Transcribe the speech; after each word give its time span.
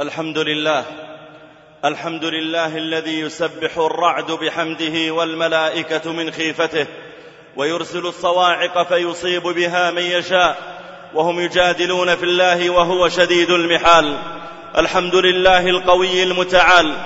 الحمد 0.00 0.38
لله. 0.38 0.84
الحمد 1.84 2.24
لله 2.24 2.76
الذي 2.76 3.20
يسبح 3.20 3.78
الرعد 3.78 4.30
بحمده 4.32 5.12
والملائكة 5.12 6.12
من 6.12 6.30
خيفته 6.30 6.86
ويرسل 7.56 8.06
الصواعق 8.06 8.88
فيصيب 8.88 9.42
بها 9.42 9.90
من 9.90 10.02
يشاء 10.02 10.56
وهم 11.14 11.40
يجادلون 11.40 12.16
في 12.16 12.22
الله 12.22 12.70
وهو 12.70 13.08
شديد 13.08 13.50
المحال. 13.50 14.18
الحمد 14.78 15.14
لله 15.14 15.66
القوي 15.66 16.22
المتعال. 16.22 16.96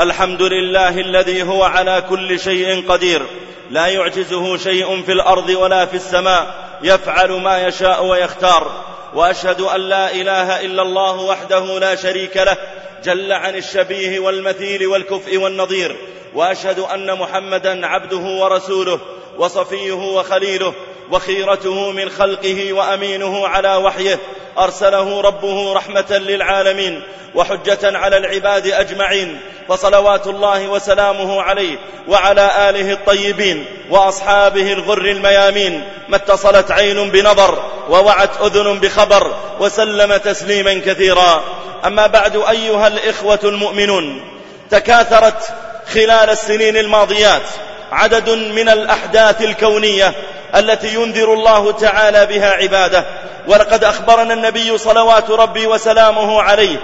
الحمد 0.00 0.42
لله 0.42 1.00
الذي 1.00 1.42
هو 1.42 1.64
على 1.64 2.02
كل 2.08 2.40
شيء 2.40 2.88
قدير. 2.88 3.22
لا 3.70 3.86
يعجزه 3.86 4.56
شيء 4.56 5.02
في 5.02 5.12
الأرض 5.12 5.48
ولا 5.48 5.86
في 5.86 5.94
السماء. 5.94 6.54
يفعل 6.82 7.32
ما 7.32 7.66
يشاء 7.66 8.04
ويختار. 8.04 8.97
وأشهد 9.14 9.60
أن 9.60 9.80
لا 9.80 10.12
إله 10.12 10.60
إلا 10.60 10.82
الله 10.82 11.20
وحده 11.20 11.78
لا 11.78 11.94
شريك 11.94 12.36
له 12.36 12.56
جل 13.04 13.32
عن 13.32 13.54
الشبيه 13.54 14.20
والمثيل 14.20 14.86
والكفء 14.86 15.36
والنظير 15.36 15.96
وأشهد 16.34 16.78
أن 16.78 17.18
محمدا 17.18 17.86
عبده 17.86 18.16
ورسوله 18.16 19.00
وصفيه 19.38 19.92
وخليله 19.92 20.74
وخيرته 21.10 21.90
من 21.90 22.10
خلقه 22.10 22.72
وأمينه 22.72 23.48
على 23.48 23.76
وحيه 23.76 24.18
أرسله 24.58 25.20
ربه 25.20 25.72
رحمة 25.72 26.18
للعالمين 26.18 27.02
وحجة 27.34 27.98
على 27.98 28.16
العباد 28.16 28.66
أجمعين 28.66 29.40
فصلوات 29.68 30.26
الله 30.26 30.68
وسلامه 30.68 31.42
عليه 31.42 31.78
وعلى 32.08 32.70
آله 32.70 32.92
الطيبين 32.92 33.64
وأصحابه 33.90 34.72
الغر 34.72 35.04
الميامين 35.04 35.84
ما 36.08 36.16
اتصلت 36.16 36.70
عين 36.70 37.10
بنظر 37.10 37.67
ووعت 37.88 38.30
أذن 38.42 38.78
بخبر 38.80 39.36
وسلم 39.60 40.16
تسليما 40.16 40.74
كثيرا. 40.86 41.42
أما 41.84 42.06
بعد 42.06 42.36
أيها 42.36 42.86
الإخوة 42.86 43.40
المؤمنون 43.44 44.24
تكاثرت 44.70 45.52
خلال 45.94 46.30
السنين 46.30 46.76
الماضيات 46.76 47.42
عدد 47.92 48.30
من 48.30 48.68
الأحداث 48.68 49.42
الكونية 49.42 50.14
التي 50.56 50.94
ينذر 50.94 51.32
الله 51.32 51.72
تعالى 51.72 52.26
بها 52.26 52.50
عباده. 52.50 53.04
ولقد 53.48 53.84
أخبرنا 53.84 54.34
النبي 54.34 54.78
صلوات 54.78 55.30
ربي 55.30 55.66
وسلامه 55.66 56.42
عليه 56.42 56.76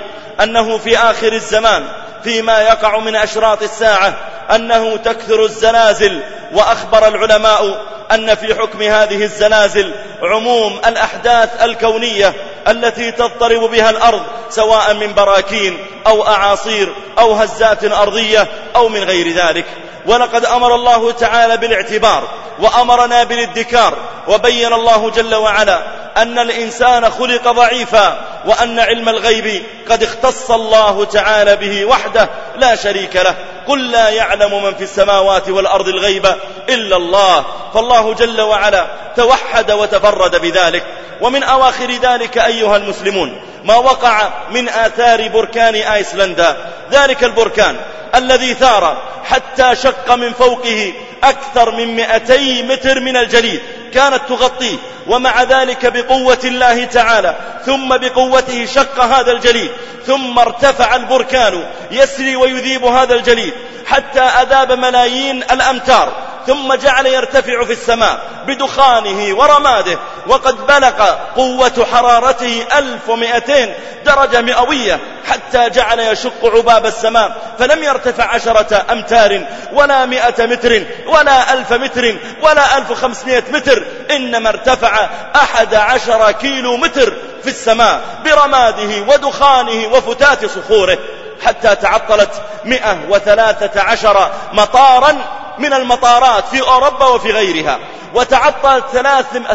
أنه 0.42 0.78
في 0.78 0.98
آخر 0.98 1.32
الزمان 1.32 1.84
فيما 2.24 2.60
يقع 2.60 2.98
من 2.98 3.16
أشراط 3.16 3.62
الساعة 3.62 4.14
أنه 4.54 4.96
تكثر 4.96 5.44
الزلازل 5.44 6.20
وأخبر 6.52 7.08
العلماء 7.08 7.82
أن 8.12 8.34
في 8.34 8.54
حكم 8.54 8.82
هذه 8.82 9.22
الزلازل 9.22 9.94
عموم 10.22 10.80
الأحداث 10.86 11.62
الكونية 11.62 12.34
التي 12.68 13.10
تضطرب 13.10 13.70
بها 13.70 13.90
الأرض 13.90 14.22
سواء 14.50 14.94
من 14.94 15.14
براكين 15.14 15.86
أو 16.06 16.26
أعاصير 16.26 16.92
أو 17.18 17.32
هزات 17.32 17.84
أرضية 17.84 18.48
أو 18.76 18.88
من 18.88 19.04
غير 19.04 19.28
ذلك. 19.32 19.64
ولقد 20.06 20.44
أمر 20.44 20.74
الله 20.74 21.12
تعالى 21.12 21.56
بالاعتبار 21.56 22.28
وأمرنا 22.58 23.24
بالادكار 23.24 23.94
وبين 24.28 24.72
الله 24.72 25.10
جل 25.10 25.34
وعلا 25.34 25.82
أن 26.16 26.38
الإنسان 26.38 27.10
خلق 27.10 27.48
ضعيفا 27.48 28.18
وأن 28.46 28.78
علم 28.78 29.08
الغيب 29.08 29.62
قد 29.90 30.02
اختص 30.02 30.50
الله 30.50 31.04
تعالى 31.04 31.56
به 31.56 31.84
وحده 31.84 32.28
لا 32.56 32.76
شريك 32.76 33.16
له. 33.16 33.34
قل 33.66 33.90
لا 33.90 34.08
يعلم 34.08 34.64
من 34.64 34.74
في 34.74 34.84
السماوات 34.84 35.48
والأرض 35.48 35.88
الغيب 35.88 36.26
إلا 36.68 36.96
الله. 36.96 37.44
فالله 37.74 38.14
جل 38.14 38.40
وعلا 38.40 38.86
توحد 39.16 39.70
وتفرد 39.70 40.40
بذلك. 40.40 40.84
ومن 41.20 41.42
أواخر 41.42 41.90
ذلك 41.90 42.38
أيها 42.38 42.76
المسلمون 42.76 43.40
ما 43.64 43.76
وقع 43.76 44.28
من 44.50 44.68
آثار 44.68 45.28
بركان 45.28 45.74
آيسلندا. 45.74 46.56
ذلك 46.92 47.24
البركان 47.24 47.76
الذي 48.14 48.54
ثار 48.54 48.96
حتى 49.24 49.76
شق 49.76 50.12
من 50.14 50.32
فوقه 50.32 50.92
أكثر 51.24 51.70
من 51.70 51.96
مئتي 51.96 52.62
متر 52.62 53.00
من 53.00 53.16
الجليد 53.16 53.60
كانت 53.94 54.20
تغطيه 54.28 54.76
ومع 55.06 55.42
ذلك 55.42 55.86
بقوة 55.86 56.38
الله 56.44 56.84
تعالى 56.84 57.36
ثم 57.66 57.96
بقوته 57.96 58.66
شق 58.66 59.04
هذا 59.04 59.32
الجليد. 59.32 59.70
ثم 60.06 60.38
ارتفع 60.38 60.96
البركان 60.96 61.64
يسري 61.90 62.36
ويذيب 62.36 62.84
هذا 62.84 63.14
الجليد 63.14 63.54
حتى 63.86 64.20
أذاب 64.20 64.72
ملايين 64.72 65.42
الأمتار. 65.42 66.12
ثم 66.46 66.74
جعل 66.74 67.06
يرتفع 67.06 67.64
في 67.64 67.72
السماء 67.72 68.18
بدخانه 68.46 69.36
ورماده 69.36 69.98
وقد 70.26 70.66
بلغ 70.66 71.10
قوة 71.36 71.86
حرارته 71.92 72.66
ألف 72.78 73.08
ومئتين 73.08 73.74
درجة 74.04 74.40
مئوية 74.40 75.00
حتى 75.28 75.70
جعل 75.70 76.00
يشق 76.00 76.56
عباب 76.56 76.86
السماء 76.86 77.54
فلم 77.58 77.82
يرتفع 77.82 78.24
عشرة 78.24 78.84
أمتار 78.92 79.44
ولا 79.72 80.06
مئة 80.06 80.46
متر 80.46 80.84
ولا 81.06 81.52
ألف 81.52 81.72
متر 81.72 82.16
ولا 82.42 82.78
ألف 82.78 82.90
وخمسمائة 82.90 83.44
متر 83.52 83.84
إنما 84.10 84.48
ارتفع 84.48 85.08
أحد 85.36 85.74
عشر 85.74 86.32
كيلو 86.32 86.76
متر 86.76 87.12
في 87.42 87.50
السماء 87.50 88.00
برماده 88.24 89.02
ودخانه 89.08 89.88
وفتات 89.92 90.46
صخوره 90.46 90.98
حتى 91.46 91.74
تعطلت 91.74 92.30
مئة 92.64 92.98
وثلاثة 93.08 93.80
عشر 93.80 94.30
مطارا 94.52 95.16
من 95.58 95.72
المطارات 95.72 96.44
في 96.48 96.60
أوروبا 96.60 97.06
وفي 97.06 97.32
غيرها. 97.32 97.78
وتعطلت 98.14 98.84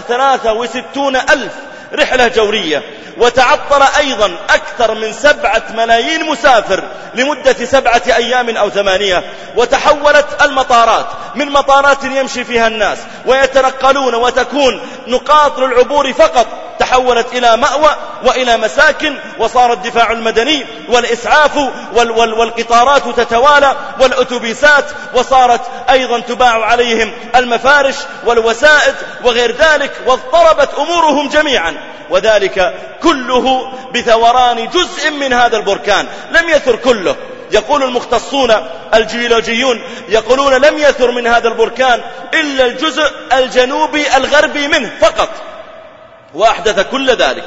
ثلاثة 0.08 0.54
وستون 0.54 1.16
ألف 1.16 1.54
رحلة 1.94 2.28
جورية. 2.28 2.84
وتعطل 3.18 3.82
أيضا 3.98 4.32
أكثر 4.50 4.94
من 4.94 5.14
سبعة 5.14 5.64
ملايين 5.76 6.26
مسافر 6.26 6.84
لمدة 7.16 7.66
سبعة 7.66 8.02
أيام 8.08 8.58
أو 8.58 8.70
ثمانية. 8.70 9.24
وتحولت 9.56 10.42
المطارات 10.42 11.08
من 11.36 11.52
مطارات 11.52 12.04
يمشي 12.04 12.44
فيها 12.44 12.68
الناس 12.68 12.98
ويتنقلون 13.26 14.16
وتكون 14.16 14.82
نقاط 15.08 15.60
للعبور 15.60 16.14
فقط 16.14 16.48
تحولت 16.80 17.34
إلى 17.34 17.58
مأوى 17.58 17.96
وإلى 18.24 18.58
مساكن 18.58 19.16
وصار 19.40 19.74
الدفاع 19.74 20.12
المدني 20.12 20.66
والإسعاف 20.90 21.58
وال 21.94 22.12
وال 22.12 22.34
والقطارات 22.34 23.20
تتوالى 23.20 23.76
والأتوبيسات 24.00 24.86
وصارت 25.14 25.62
أيضا 25.90 26.20
تباع 26.20 26.66
عليهم 26.66 27.12
المفارش 27.36 27.96
والوسائد 28.26 28.96
وغير 29.24 29.56
ذلك 29.56 29.92
واضطربت 30.06 30.70
أمورهم 30.78 31.30
جميعا. 31.30 31.76
وذلك 32.10 32.76
كله 33.04 33.72
بثوران 33.94 34.70
جزء 34.70 35.12
من 35.12 35.34
هذا 35.34 35.58
البركان. 35.58 36.08
لم 36.32 36.50
يثر 36.50 36.76
كله. 36.76 37.16
يقول 37.52 37.84
المختصون 37.84 38.54
الجيولوجيون 38.94 39.82
يقولون 40.10 40.54
لم 40.54 40.78
يثر 40.78 41.12
من 41.12 41.28
هذا 41.28 41.48
البركان 41.48 42.02
إلا 42.34 42.66
الجزء 42.66 43.12
الجنوبي 43.34 44.18
الغربي 44.18 44.68
منه 44.68 44.92
فقط. 45.02 45.30
وأحدث 46.34 46.80
كل 46.80 47.10
ذلك. 47.10 47.44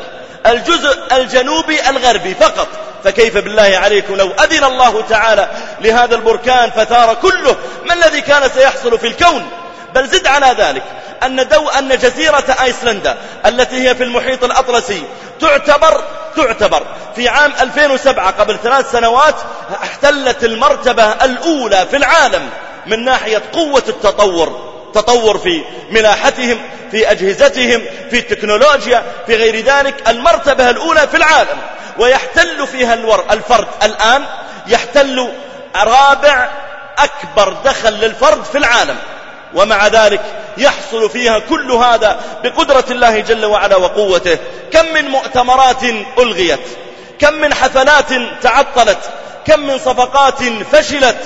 الجزء 0.47 0.98
الجنوبي 1.12 1.88
الغربي 1.88 2.34
فقط. 2.34 2.69
فكيف 3.04 3.38
بالله 3.38 3.78
عليكم 3.82 4.16
لو 4.16 4.31
أذن 4.31 4.65
الله 4.65 5.03
تعالى 5.03 5.48
لهذا 5.81 6.15
البركان 6.15 6.70
فثار 6.70 7.15
كله؟ 7.15 7.56
ما 7.84 7.94
الذي 7.94 8.21
كان 8.21 8.50
سيحصل 8.54 8.98
في 8.98 9.06
الكون؟ 9.06 9.50
بل 9.94 10.09
زد 10.09 10.26
على 10.26 10.54
ذلك 10.59 10.82
أن, 11.22 11.48
دو 11.48 11.69
أن 11.69 11.88
جزيرة 11.88 12.56
آيسلندا 12.62 13.16
التي 13.47 13.88
هي 13.88 13.94
في 13.94 14.03
المحيط 14.03 14.44
الأطلسي 14.44 15.03
تعتبر 15.41 16.04
تعتبر 16.37 16.82
في 17.16 17.28
عام 17.28 17.53
2007 17.60 18.31
قبل 18.31 18.59
ثلاث 18.59 18.92
سنوات 18.92 19.34
احتلت 19.82 20.44
المرتبة 20.44 21.04
الأولى 21.04 21.87
في 21.91 21.97
العالم 21.97 22.50
من 22.87 23.04
ناحية 23.04 23.42
قوة 23.53 23.82
التطور. 23.88 24.72
تطور 24.94 25.38
في 25.38 25.62
ملاحتهم 25.91 26.58
في 26.91 27.10
أجهزتهم 27.10 27.82
في 28.10 28.19
التكنولوجيا 28.19 29.03
في 29.26 29.36
غير 29.36 29.64
ذلك 29.64 30.08
المرتبة 30.08 30.70
الأولى 30.70 31.08
في 31.08 31.16
العالم. 31.16 31.58
ويحتل 31.98 32.66
فيها 32.66 32.94
الفرد 33.30 33.66
الآن 33.83 34.24
يحتل 34.66 35.28
رابع 35.77 36.48
أكبر 36.98 37.56
دخل 37.65 37.92
للفرد 37.92 38.44
في 38.44 38.59
العالم. 38.59 38.97
ومع 39.54 39.86
ذلك 39.86 40.21
يحصل 40.59 41.10
فيها 41.10 41.38
كل 41.38 41.72
هذا 41.72 42.21
بقدرة 42.45 42.84
الله 42.91 43.21
جل 43.21 43.45
وعلا 43.45 43.77
وقوته. 43.77 44.38
كم 44.72 44.95
من 44.95 45.09
مؤتمرات 45.09 45.83
ألغيت 46.18 46.60
كم 47.18 47.34
من 47.34 47.54
حفلات 47.54 48.09
تعطلت 48.42 48.98
كم 49.47 49.60
من 49.60 49.78
صفقات 49.78 50.42
فشلت 50.72 51.16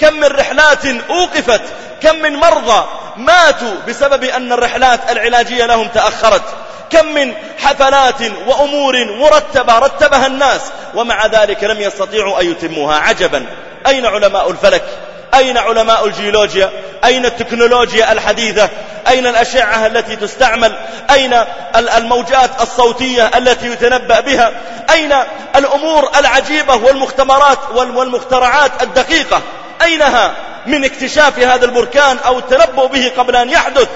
كم 0.00 0.14
من 0.14 0.26
رحلات 0.26 0.86
أوقفت 1.10 1.60
كم 2.02 2.16
من 2.16 2.36
مرضى 2.36 2.88
ماتوا 3.16 3.74
بسبب 3.88 4.24
أن 4.24 4.52
الرحلات 4.52 5.00
العلاجية 5.10 5.66
لهم 5.66 5.88
تأخرت 5.88 6.42
كم 6.90 7.06
من 7.06 7.34
حفلات 7.58 8.20
وأمور 8.46 9.04
مرتبة 9.04 9.78
رتبها 9.78 10.26
الناس 10.26 10.60
ومع 10.94 11.26
ذلك 11.26 11.64
لم 11.64 11.80
يستطيعوا 11.80 12.40
أن 12.40 12.50
يتموها. 12.50 12.96
عجبا. 12.96 13.46
أين 13.86 14.06
علماء 14.06 14.50
الفلك؟ 14.50 14.84
أين 15.34 15.58
علماء 15.58 16.06
الجيولوجيا؟ 16.06 16.70
أين 17.04 17.26
التكنولوجيا 17.26 18.12
الحديثة؟ 18.12 18.68
أين 19.08 19.26
الأشعة 19.26 19.86
التي 19.86 20.16
تستعمل؟ 20.16 20.76
أين 21.10 21.44
الموجات 21.76 22.50
الصوتية 22.60 23.30
التي 23.36 23.66
يتنبأ 23.66 24.20
بها؟ 24.20 24.52
أين 24.90 25.14
الأمور 25.56 26.10
العجيبة 26.18 26.74
والمختبرات 26.74 27.58
والمخترعات 27.74 28.82
الدقيقة؟ 28.82 29.42
أينها 29.82 30.34
من 30.66 30.84
اكتشاف 30.84 31.38
هذا 31.38 31.64
البركان 31.64 32.18
أو 32.18 32.38
التنبؤ 32.38 32.86
به 32.86 33.12
قبل 33.18 33.36
أن 33.36 33.50
يحدث؟ 33.50 33.88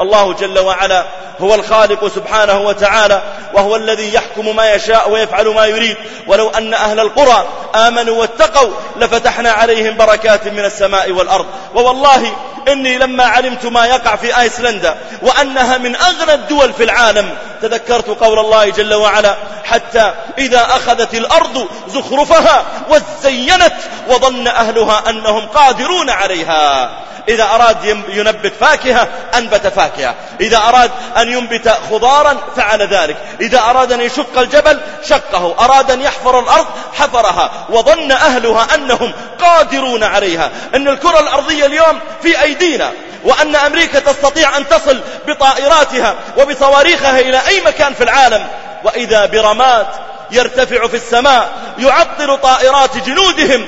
الله 0.00 0.32
جل 0.32 0.58
وعلا 0.58 1.04
هو 1.40 1.54
الخالق 1.54 2.08
سبحانه 2.08 2.60
وتعالى 2.60 3.22
وهو 3.54 3.76
الذي 3.76 4.14
يحكم 4.14 4.56
ما 4.56 4.74
يشاء 4.74 5.10
ويفعل 5.10 5.48
ما 5.48 5.66
يريد. 5.66 5.96
ولو 6.26 6.48
أن 6.48 6.74
أهل 6.74 7.00
القرى 7.00 7.48
آمنوا 7.74 8.20
واتقوا 8.20 8.70
لفتحنا 8.96 9.50
عليهم 9.50 9.96
بركات 9.96 10.48
من 10.48 10.64
السماء 10.64 11.12
والأرض. 11.12 11.46
ووالله 11.74 12.32
إني 12.68 12.98
لما 12.98 13.24
علمت 13.24 13.66
ما 13.66 13.86
يقع 13.86 14.16
في 14.16 14.40
آيسلندا 14.40 14.96
وأنها 15.22 15.78
من 15.78 15.96
أغنى 15.96 16.34
الدول 16.34 16.72
في 16.72 16.84
العالم 16.84 17.30
تذكرت 17.62 18.08
قول 18.08 18.38
الله 18.38 18.70
جل 18.70 18.94
وعلا 18.94 19.36
حتى 19.64 20.14
إذا 20.38 20.62
أخذت 20.64 21.14
الأرض 21.14 21.68
زخرفها 21.88 22.64
وزينت 22.88 23.74
وظن 24.08 24.48
أهلها 24.48 25.10
أنهم 25.10 25.46
قادرون 25.46 26.10
عليها. 26.10 26.90
إذا 27.28 27.44
أراد 27.44 27.84
ينبت 28.08 28.52
فاكهة 28.60 29.08
أنبت 29.34 29.66
فاكهة. 29.66 30.14
إذا 30.40 30.56
أراد 30.56 30.90
أن 31.16 31.32
ينبت 31.32 31.78
خضارا 31.90 32.36
فعل 32.56 32.82
ذلك. 32.82 33.16
إذا 33.40 33.58
أراد 33.58 33.92
أن 33.92 34.00
يشق 34.00 34.38
الجبل 34.38 34.80
شقه. 35.08 35.64
أراد 35.64 35.90
أن 35.90 36.02
يحفر 36.02 36.40
الأرض 36.40 36.66
حفرها. 36.94 37.50
وظن 37.70 38.12
أهلها 38.12 38.74
أنهم 38.74 39.12
قادرون 39.40 40.04
عليها. 40.04 40.50
أن 40.74 40.88
الكرة 40.88 41.20
الأرضية 41.20 41.66
اليوم 41.66 42.00
في 42.22 42.42
أيدينا 42.42 42.92
وأن 43.24 43.56
أمريكا 43.56 44.00
تستطيع 44.00 44.56
أن 44.56 44.68
تصل 44.68 45.00
بطائراتها 45.26 46.14
وبصواريخها 46.36 47.20
إلى 47.20 47.47
أي 47.48 47.60
مكان 47.60 47.94
في 47.94 48.04
العالم. 48.04 48.46
وإذا 48.84 49.26
برمات 49.26 49.86
يرتفع 50.30 50.86
في 50.86 50.96
السماء 50.96 51.48
يعطل 51.78 52.38
طائرات 52.38 52.96
جنودهم 52.98 53.66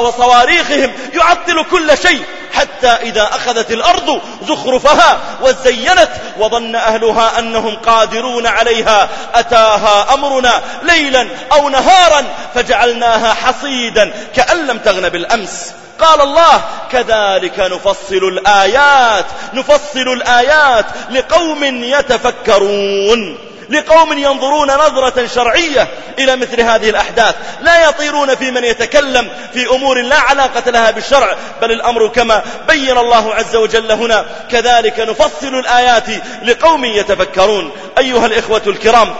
وصواريخهم 0.00 0.92
يعطل 1.14 1.64
كل 1.70 1.98
شيء 1.98 2.22
حتى 2.52 2.88
إذا 2.88 3.22
أخذت 3.22 3.70
الأرض 3.70 4.20
زخرفها 4.48 5.18
وزينت 5.42 6.10
وظن 6.38 6.74
أهلها 6.74 7.38
أنهم 7.38 7.76
قادرون 7.76 8.46
عليها. 8.46 9.08
أتاها 9.34 10.14
أمرنا 10.14 10.62
ليلا 10.82 11.28
أو 11.52 11.68
نهارا 11.68 12.24
فجعلناها 12.54 13.34
حصيدا 13.34 14.12
كأن 14.36 14.66
لم 14.66 14.78
تغن 14.78 15.08
بالأمس. 15.08 15.72
قال 16.00 16.20
الله 16.20 16.60
كذلك 16.92 17.58
نفصل 17.58 18.28
الآيات 18.28 19.26
نفصل 19.54 20.08
الآيات 20.12 20.86
لقوم 21.10 21.64
يتفكرون. 21.64 23.38
لقوم 23.70 24.18
ينظرون 24.18 24.70
نظرة 24.70 25.26
شرعية 25.26 25.88
إلى 26.18 26.36
مثل 26.36 26.60
هذه 26.60 26.90
الأحداث. 26.90 27.34
لا 27.60 27.88
يطيرون 27.88 28.34
في 28.34 28.50
من 28.50 28.64
يتكلم 28.64 29.28
في 29.52 29.70
أمور 29.70 30.02
لا 30.02 30.18
علاقة 30.18 30.70
لها 30.70 30.90
بالشرع 30.90 31.36
بل 31.62 31.72
الأمر 31.72 32.08
كما 32.08 32.42
بين 32.68 32.98
الله 32.98 33.34
عز 33.34 33.56
وجل 33.56 33.92
هنا. 33.92 34.24
كذلك 34.50 35.00
نفصل 35.00 35.54
الآيات 35.54 36.08
لقوم 36.42 36.84
يتفكرون. 36.84 37.70
أيها 37.98 38.26
الإخوة 38.26 38.62
الكرام 38.66 39.14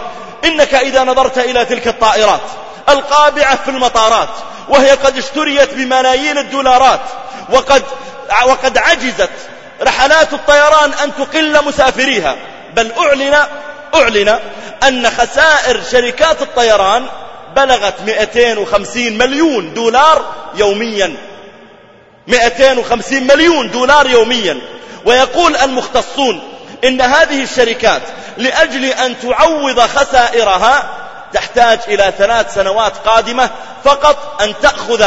إنك 0.45 0.73
إذا 0.73 1.03
نظرت 1.03 1.37
إلى 1.37 1.65
تلك 1.65 1.87
الطائرات 1.87 2.41
القابعة 2.89 3.55
في 3.55 3.71
المطارات 3.71 4.29
وهي 4.69 4.91
قد 4.91 5.17
اشتريت 5.17 5.73
بملايين 5.73 6.37
الدولارات 6.37 7.01
وقد, 7.49 7.83
وقد 8.45 8.77
عجزت 8.77 9.29
رحلات 9.81 10.33
الطيران 10.33 10.93
أن 10.93 11.11
تقل 11.15 11.65
مسافريها 11.65 12.35
بل 12.75 12.91
أعلن 12.91 13.35
أعلن 14.01 14.39
أن 14.87 15.09
خسائر 15.09 15.81
شركات 15.91 16.41
الطيران 16.41 17.05
بلغت 17.55 17.93
250 18.05 19.17
مليون 19.17 19.73
دولار 19.73 20.25
يوميا. 20.55 21.15
250 22.27 23.27
مليون 23.27 23.71
دولار 23.71 24.09
يوميا. 24.09 24.61
ويقول 25.05 25.55
المختصون 25.55 26.43
إن 26.83 27.01
هذه 27.01 27.43
الشركات 27.43 28.01
لأجل 28.37 28.85
أن 28.85 29.15
تعوض 29.19 29.79
خسائرها 29.79 30.89
تحتاج 31.33 31.79
إلى 31.87 32.13
ثلاث 32.17 32.53
سنوات 32.53 32.93
قادمة 32.97 33.49
فقط 33.83 34.41
أن 34.41 34.53
تأخذ 34.61 35.05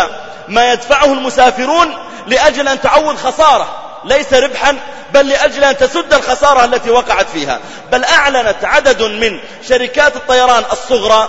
ما 0.49 0.73
يدفعه 0.73 1.13
المسافرون 1.13 1.95
لأجل 2.27 2.69
أن 2.69 2.81
تعوض 2.81 3.17
خسارة. 3.17 3.88
ليس 4.09 4.33
ربحا 4.33 4.77
بل 5.15 5.29
لأجل 5.29 5.65
أن 5.65 5.77
تسد 5.77 6.15
الخسارة 6.15 6.65
التي 6.65 6.91
وقعت 6.91 7.27
فيها. 7.29 7.61
بل 7.93 8.05
أعلنت 8.05 8.65
عدد 8.65 9.03
من 9.03 9.39
شركات 9.69 10.17
الطيران 10.17 10.65
الصغرى 10.73 11.29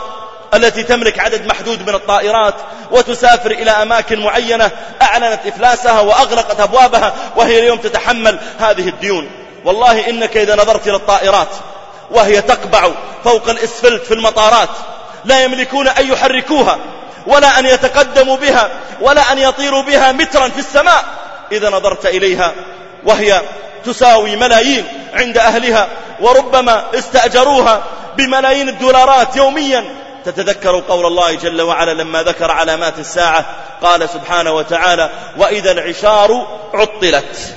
التي 0.54 0.84
تملك 0.84 1.20
عدد 1.20 1.46
محدود 1.46 1.90
من 1.90 1.96
الطائرات 1.96 2.56
وتسافر 2.92 3.52
إلى 3.52 3.72
أماكن 3.72 4.20
معينة 4.20 4.72
أعلنت 5.02 5.40
إفلاسها 5.48 6.00
وأغلقت 6.00 6.60
أبوابها 6.60 7.14
وهي 7.36 7.60
اليوم 7.60 7.78
تتحمل 7.78 8.40
هذه 8.60 8.90
الديون. 8.90 9.32
والله 9.66 10.10
إنك 10.10 10.38
إذا 10.38 10.56
نظرت 10.56 10.88
إلى 10.88 10.96
الطائرات 10.96 11.48
وهي 12.12 12.42
تقبع 12.42 12.90
فوق 13.24 13.50
الإسفلت 13.50 14.04
في 14.04 14.14
المطارات. 14.14 14.70
لا 15.26 15.44
يملكون 15.44 15.88
أن 15.88 16.12
يحركوها 16.12 16.78
ولا 17.28 17.60
أن 17.60 17.66
يتقدموا 17.66 18.38
بها 18.38 18.70
ولا 19.02 19.32
أن 19.32 19.38
يطيروا 19.38 19.84
بها 19.84 20.12
مترا 20.12 20.50
في 20.50 20.60
السماء. 20.60 21.06
إذا 21.52 21.70
نظرت 21.70 22.06
إليها 22.06 22.54
وهي 23.06 23.42
تساوي 23.86 24.36
ملايين 24.36 24.86
عند 25.14 25.38
أهلها 25.38 25.88
وربما 26.22 26.86
استأجروها 26.96 27.84
بملايين 28.18 28.70
الدولارات 28.70 29.36
يوميا. 29.36 29.86
تتذكر 30.26 30.80
قول 30.80 31.06
الله 31.06 31.34
جل 31.34 31.62
وعلا 31.62 31.94
لما 31.94 32.24
ذكر 32.24 32.52
علامات 32.52 33.00
الساعة 33.00 33.46
قال 33.82 34.10
سبحانه 34.10 34.52
وتعالى 34.52 35.10
وإذا 35.38 35.72
العشار 35.72 36.48
عطلت. 36.74 37.56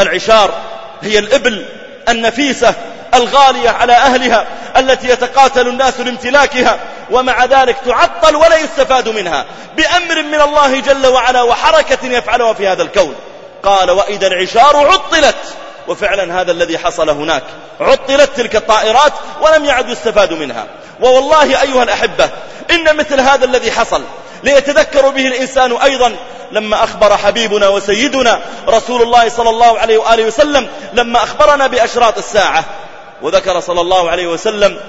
العشار 0.00 0.54
هي 1.02 1.18
الإبل 1.18 1.64
النفيسة 2.08 2.74
الغالية 3.14 3.70
على 3.70 3.92
أهلها 3.92 4.46
التي 4.76 5.08
يتقاتل 5.08 5.68
الناس 5.68 6.00
لامتلاكها. 6.00 6.78
ومع 7.12 7.44
ذلك 7.44 7.76
تعطل 7.86 8.36
ولا 8.36 8.56
يستفاد 8.56 9.08
منها. 9.08 9.44
بأمر 9.76 10.22
من 10.22 10.40
الله 10.40 10.80
جل 10.80 11.06
وعلا 11.06 11.42
وحركة 11.42 12.06
يفعلها 12.06 12.52
في 12.52 12.68
هذا 12.68 12.82
الكون. 12.82 13.14
قال 13.62 13.90
وإذا 13.90 14.26
العشار 14.26 14.76
عطلت. 14.76 15.36
وفعلا 15.88 16.40
هذا 16.40 16.52
الذي 16.52 16.78
حصل 16.78 17.10
هناك. 17.10 17.42
عطلت 17.80 18.30
تلك 18.36 18.56
الطائرات 18.56 19.12
ولم 19.40 19.64
يعد 19.64 19.88
يستفاد 19.88 20.32
منها. 20.32 20.66
ووالله 21.00 21.62
أيها 21.62 21.82
الأحبة 21.82 22.30
إن 22.70 22.96
مثل 22.96 23.20
هذا 23.20 23.44
الذي 23.44 23.72
حصل 23.72 24.02
ليتذكر 24.42 25.08
به 25.08 25.26
الإنسان 25.26 25.76
أيضا 25.76 26.16
لما 26.52 26.84
أخبر 26.84 27.16
حبيبنا 27.16 27.68
وسيدنا 27.68 28.40
رسول 28.68 29.02
الله 29.02 29.28
صلى 29.28 29.50
الله 29.50 29.78
عليه 29.78 29.98
وآله 29.98 30.24
وسلم 30.24 30.68
لما 30.92 31.22
أخبرنا 31.22 31.66
بأشراط 31.66 32.18
الساعة. 32.18 32.64
وذكر 33.22 33.60
صلى 33.60 33.80
الله 33.80 34.10
عليه 34.10 34.26
وسلم 34.26 34.80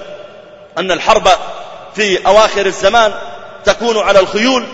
أن 0.78 0.90
الحرب 0.90 1.28
في 1.96 2.26
أواخر 2.26 2.66
الزمان 2.66 3.12
تكون 3.64 3.98
على 3.98 4.20
الخيول 4.20 4.66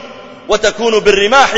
وتكون 0.49 0.99
بالرماح 0.99 1.51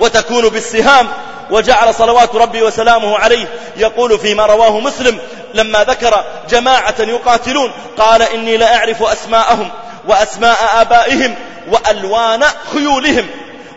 وتكون 0.00 0.48
بالسهام 0.48 1.08
وجعل 1.50 1.94
صلوات 1.94 2.34
ربي 2.34 2.62
وسلامه 2.62 3.18
عليه. 3.18 3.48
يقول 3.76 4.18
فيما 4.18 4.46
رواه 4.46 4.80
مسلم 4.80 5.18
لما 5.54 5.84
ذكر 5.84 6.24
جماعة 6.50 6.94
يقاتلون 7.00 7.72
قال 7.98 8.22
إني 8.22 8.56
لأعرف 8.56 9.02
أسماءهم 9.02 9.70
وأسماء 10.08 10.58
آبائهم 10.80 11.34
وألوان 11.70 12.44
خيولهم. 12.74 13.26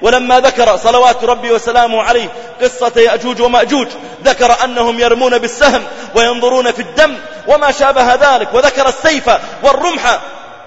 ولما 0.01 0.39
ذكر 0.39 0.77
صلوات 0.77 1.23
ربي 1.23 1.51
وسلامه 1.51 2.03
عليه 2.03 2.29
قصة 2.61 2.91
يأجوج 2.95 3.41
ومأجوج 3.41 3.87
ذكر 4.25 4.63
أنهم 4.63 4.99
يرمون 4.99 5.37
بالسهم 5.37 5.83
وينظرون 6.15 6.71
في 6.71 6.81
الدم 6.81 7.17
وما 7.47 7.71
شابه 7.71 8.15
ذلك 8.15 8.53
وذكر 8.53 8.87
السيف 8.87 9.29
والرمح 9.63 10.19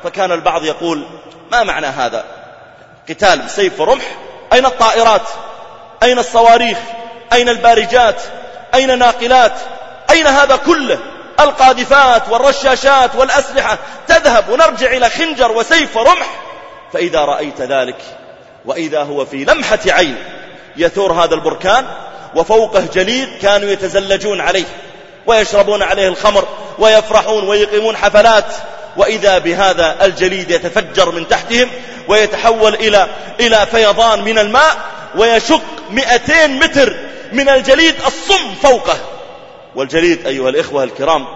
فكان 0.05 0.33
البعض 0.33 0.64
يقول 0.64 1.05
ما 1.52 1.62
معنى 1.62 1.87
هذا؟ 1.87 2.25
قتال 3.09 3.38
بسيف 3.38 3.81
ورمح؟ 3.81 4.05
أين 4.52 4.67
الطائرات؟ 4.67 5.23
أين 6.02 6.19
الصواريخ؟ 6.19 6.78
أين 7.33 7.49
البارجات؟ 7.49 8.23
أين 8.75 8.99
ناقلات؟ 8.99 9.52
أين 10.11 10.26
هذا 10.26 10.57
كله؟ 10.57 10.99
القاذفات 11.40 12.28
والرشاشات 12.28 13.14
والأسلحة 13.14 13.78
تذهب 14.09 14.49
ونرجع 14.49 14.87
إلى 14.87 15.11
خنجر 15.11 15.52
وسيف 15.52 15.97
ورمح؟ 15.97 16.28
فإذا 16.93 17.25
رأيت 17.25 17.61
ذلك 17.61 17.97
وإذا 18.64 19.02
هو 19.02 19.25
في 19.25 19.45
لمحة 19.45 19.78
عين 19.87 20.17
يثور 20.76 21.12
هذا 21.12 21.35
البركان 21.35 21.87
وفوقه 22.35 22.85
جليد 22.95 23.28
كانوا 23.43 23.71
يتزلجون 23.71 24.40
عليه 24.40 24.64
ويشربون 25.26 25.83
عليه 25.83 26.09
الخمر 26.09 26.45
ويفرحون 26.78 27.49
ويقيمون 27.49 27.97
حفلات. 27.97 28.45
وإذا 28.99 29.38
بهذا 29.38 30.05
الجليد 30.05 30.50
يتفجر 30.50 31.11
من 31.11 31.28
تحتهم 31.28 31.71
ويتحول 32.09 32.75
إلى, 32.75 33.09
إلى 33.40 33.67
فيضان 33.71 34.25
من 34.25 34.38
الماء 34.38 34.76
ويشق 35.17 35.62
مئتين 35.90 36.59
متر 36.59 36.97
من 37.33 37.49
الجليد 37.49 37.95
الصم 38.07 38.55
فوقه. 38.62 38.97
والجليد 39.75 40.26
أيها 40.26 40.49
الإخوة 40.49 40.85
الكرام 40.85 41.26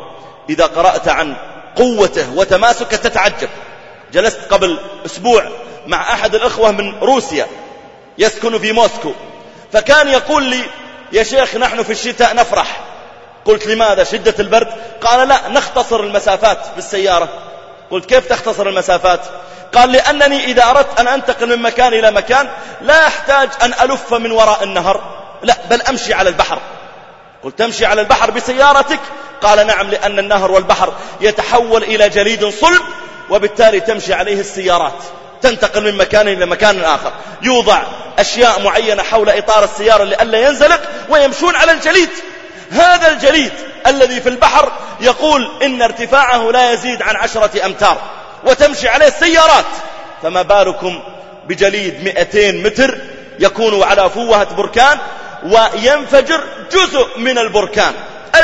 إذا 0.51 0.67
قرأت 0.67 1.09
عن 1.09 1.37
قوته 1.77 2.35
وتماسكه 2.35 2.97
تتعجب. 2.97 3.49
جلست 4.13 4.41
قبل 4.51 4.79
أسبوع 5.07 5.49
مع 5.87 6.15
أحد 6.15 6.35
الأخوة 6.35 6.71
من 6.71 6.99
روسيا 6.99 7.47
يسكن 8.19 8.59
في 8.59 8.73
موسكو. 8.73 9.13
فكان 9.73 10.09
يقول 10.09 10.43
لي 10.43 10.63
يا 11.13 11.23
شيخ 11.23 11.57
نحن 11.57 11.83
في 11.83 11.93
الشتاء 11.93 12.35
نفرح. 12.35 12.81
قلت 13.45 13.67
لماذا؟ 13.67 14.05
شدة 14.05 14.35
البرد؟ 14.39 14.69
قال 15.01 15.29
لا 15.29 15.49
نختصر 15.49 16.01
المسافات 16.01 16.59
بالسيارة. 16.77 17.29
قلت 17.93 18.07
كيف 18.07 18.27
تختصر 18.27 18.69
المسافات؟ 18.69 19.21
قال 19.75 19.93
لأنني 19.93 20.45
إذا 20.45 20.71
أردت 20.71 21.01
أن 21.01 21.09
أنتقل 21.09 21.49
من 21.49 21.63
مكان 21.63 21.95
إلى 21.95 22.11
مكان 22.11 22.49
لا 22.81 23.07
أحتاج 23.07 23.49
أن 23.63 23.73
ألف 23.91 24.15
من 24.15 24.33
وراء 24.33 24.65
النهر. 24.65 25.01
لا 25.43 25.57
بل 25.71 25.83
أمشي 25.83 26.15
على 26.15 26.31
البحر. 26.31 26.59
قلت 27.43 27.59
تمشي 27.59 27.87
على 27.87 28.01
البحر 28.01 28.31
بسيارتك؟ 28.31 29.01
قال 29.43 29.67
نعم 29.67 29.91
لأن 29.91 30.19
النهر 30.19 30.51
والبحر 30.51 30.93
يتحول 31.21 31.83
إلى 31.83 32.09
جليد 32.09 32.49
صلب 32.49 32.83
وبالتالي 33.31 33.81
تمشي 33.81 34.15
عليه 34.15 34.41
السيارات. 34.41 34.99
تنتقل 35.43 35.85
من 35.85 35.97
مكان 35.97 36.29
إلى 36.29 36.47
مكان 36.47 36.85
آخر. 36.85 37.13
يوضع 37.43 37.83
أشياء 38.19 38.63
معينة 38.63 39.03
حول 39.03 39.31
إطار 39.31 39.65
السيارة 39.65 40.05
لئلا 40.05 40.49
ينزلق 40.49 40.81
ويمشون 41.09 41.57
على 41.57 41.73
الجليد. 41.73 42.11
هذا 42.73 43.13
الجليد 43.13 43.53
الذي 43.87 44.21
في 44.21 44.29
البحر 44.29 44.73
يقول 45.01 45.51
إن 45.63 45.83
ارتفاعه 45.83 46.51
لا 46.51 46.73
يزيد 46.73 47.03
عن 47.03 47.17
عشرة 47.17 47.67
أمتار 47.67 47.99
وتمشي 48.45 48.89
عليه 48.89 49.07
السيارات. 49.07 49.65
فما 50.23 50.43
بالكم 50.43 51.01
بجليد 51.49 52.05
200 52.05 52.53
متر 52.53 52.99
يكون 53.39 53.83
على 53.83 54.11
فوهة 54.11 54.55
بركان 54.55 54.99
وينفجر 55.43 56.45
جزء 56.73 57.19
من 57.19 57.39
البركان. 57.39 57.93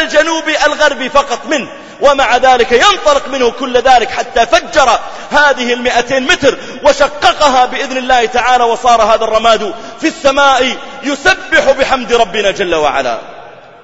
الجنوبي 0.01 0.57
الغربي 0.67 1.09
فقط 1.09 1.47
منه 1.47 1.69
ومع 2.01 2.37
ذلك 2.37 2.73
ينطلق 2.73 3.29
منه 3.29 3.51
كل 3.51 3.77
ذلك 3.77 4.11
حتى 4.11 4.47
فجر 4.47 4.99
هذه 5.31 5.73
المئتين 5.73 6.23
متر 6.23 6.59
وشققها 6.85 7.67
بإذن 7.67 7.97
الله 7.97 8.27
تعالى 8.27 8.65
وصار 8.65 9.03
هذا 9.03 9.25
الرماد 9.25 9.75
في 10.01 10.09
السماء 10.09 10.77
يسبح 11.03 11.73
بحمد 11.79 12.13
ربنا 12.13 12.51
جل 12.51 12.75
وعلا. 12.75 13.38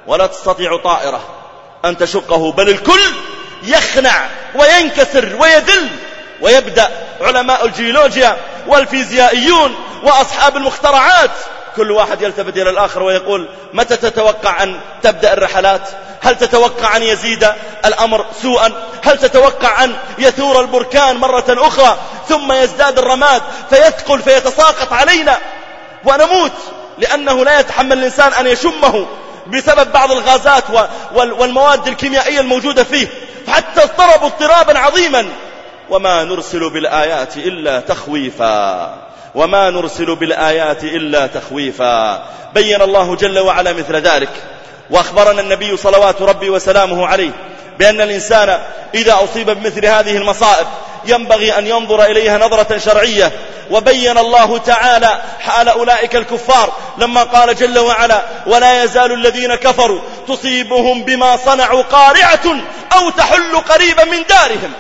ولا 0.06 0.26
تستطيع 0.26 0.76
طائرة 0.76 1.20
أن 1.84 1.96
تشقه 1.96 2.52
بل 2.52 2.68
الكل 2.68 3.00
يخنع 3.62 4.28
وينكسر 4.54 5.36
ويذل 5.40 5.88
ويبدأ 6.40 6.90
علماء 7.20 7.66
الجيولوجيا 7.66 8.36
والفيزيائيون 8.66 9.74
وأصحاب 10.02 10.56
المخترعات. 10.56 11.30
كل 11.76 11.90
واحد 11.90 12.22
يلتفت 12.22 12.56
إلى 12.56 12.70
الآخر 12.70 13.02
ويقول 13.02 13.48
متى 13.72 13.96
تتوقع 13.96 14.62
أن 14.62 14.80
تبدأ 15.02 15.32
الرحلات؟ 15.32 15.88
هل 16.20 16.38
تتوقع 16.38 16.96
أن 16.96 17.02
يزيد 17.02 17.48
الأمر 17.84 18.26
سوءا؟ 18.42 18.72
هل 19.02 19.18
تتوقع 19.18 19.84
أن 19.84 19.96
يثور 20.18 20.60
البركان 20.60 21.16
مرة 21.16 21.44
أخرى 21.48 21.98
ثم 22.28 22.52
يزداد 22.52 22.98
الرماد 22.98 23.42
فيثقل 23.70 24.22
فيتساقط 24.22 24.92
علينا 24.92 25.38
ونموت؟ 26.04 26.52
لأنه 26.98 27.44
لا 27.44 27.60
يتحمل 27.60 27.98
الإنسان 27.98 28.32
أن 28.32 28.46
يشمه. 28.46 29.06
بسبب 29.46 29.92
بعض 29.92 30.12
الغازات 30.12 30.64
والمواد 31.14 31.88
الكيميائية 31.88 32.40
الموجودة 32.40 32.84
فيه. 32.84 33.06
حتى 33.48 33.82
اضطربوا 33.82 34.26
اضطرابا 34.26 34.78
عظيما. 34.78 35.26
وما 35.90 36.24
نرسل 36.24 36.70
بالآيات 36.70 37.36
إلا 37.36 37.80
تخويفا. 37.80 38.94
وما 39.34 39.70
نرسل 39.70 40.16
بالآيات 40.16 40.84
إلا 40.84 41.26
تخويفا. 41.26 42.24
بين 42.54 42.82
الله 42.82 43.16
جل 43.16 43.38
وعلا 43.38 43.72
مثل 43.72 43.96
ذلك. 43.96 44.30
وأخبرنا 44.90 45.40
النبي 45.40 45.76
صلوات 45.76 46.22
ربي 46.22 46.50
وسلامه 46.50 47.06
عليه 47.06 47.30
بأن 47.78 48.00
الإنسان 48.00 48.58
إذا 48.94 49.18
أصيب 49.24 49.50
بمثل 49.50 49.86
هذه 49.86 50.16
المصائب 50.16 50.66
ينبغي 51.06 51.58
أن 51.58 51.66
ينظر 51.66 52.04
إليها 52.04 52.38
نظرة 52.38 52.78
شرعية. 52.78 53.32
وبين 53.70 54.18
الله 54.18 54.58
تعالى 54.58 55.22
حال 55.40 55.68
أولئك 55.68 56.16
الكفار. 56.16 56.72
لما 56.98 57.22
قال 57.22 57.54
جل 57.54 57.78
وعلا 57.78 58.22
ولا 58.46 58.84
يزال 58.84 59.12
الذين 59.12 59.54
كفروا 59.54 60.00
تصيبهم 60.28 61.02
بما 61.02 61.36
صنعوا 61.36 61.82
قارعة 61.82 62.56
أو 62.96 63.10
تحل 63.10 63.56
قريبا 63.56 64.04
من 64.04 64.22
دارهم. 64.28 64.72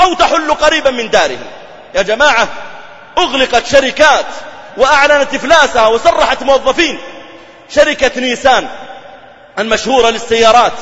أو 0.00 0.14
تحل 0.14 0.54
قريبا 0.54 0.90
من 0.90 1.10
دارهم. 1.10 1.46
يا 1.94 2.02
جماعة 2.02 2.48
أغلقت 3.18 3.66
شركات 3.66 4.26
وأعلنت 4.76 5.34
إفلاسها 5.34 5.86
وسرحت 5.86 6.42
موظفين. 6.42 6.98
شركة 7.70 8.20
نيسان 8.20 8.68
المشهورة 9.58 10.10
للسيارات 10.10 10.72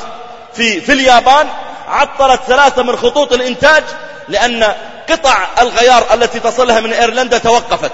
في, 0.53 0.81
في 0.81 0.91
اليابان 0.91 1.47
عطلت 1.87 2.41
ثلاثة 2.47 2.83
من 2.83 2.95
خطوط 2.95 3.33
الإنتاج 3.33 3.83
لأن 4.29 4.73
قطع 5.09 5.47
الغيار 5.61 6.13
التي 6.13 6.39
تصلها 6.39 6.79
من 6.79 6.93
إيرلندا 6.93 7.37
توقفت. 7.37 7.91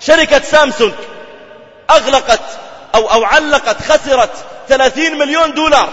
شركة 0.00 0.40
سامسونج 0.40 0.94
أغلقت 1.90 2.40
أو, 2.94 3.10
أو 3.10 3.24
علقت 3.24 3.82
خسرت 3.82 4.30
30 4.68 5.18
مليون 5.18 5.54
دولار 5.54 5.88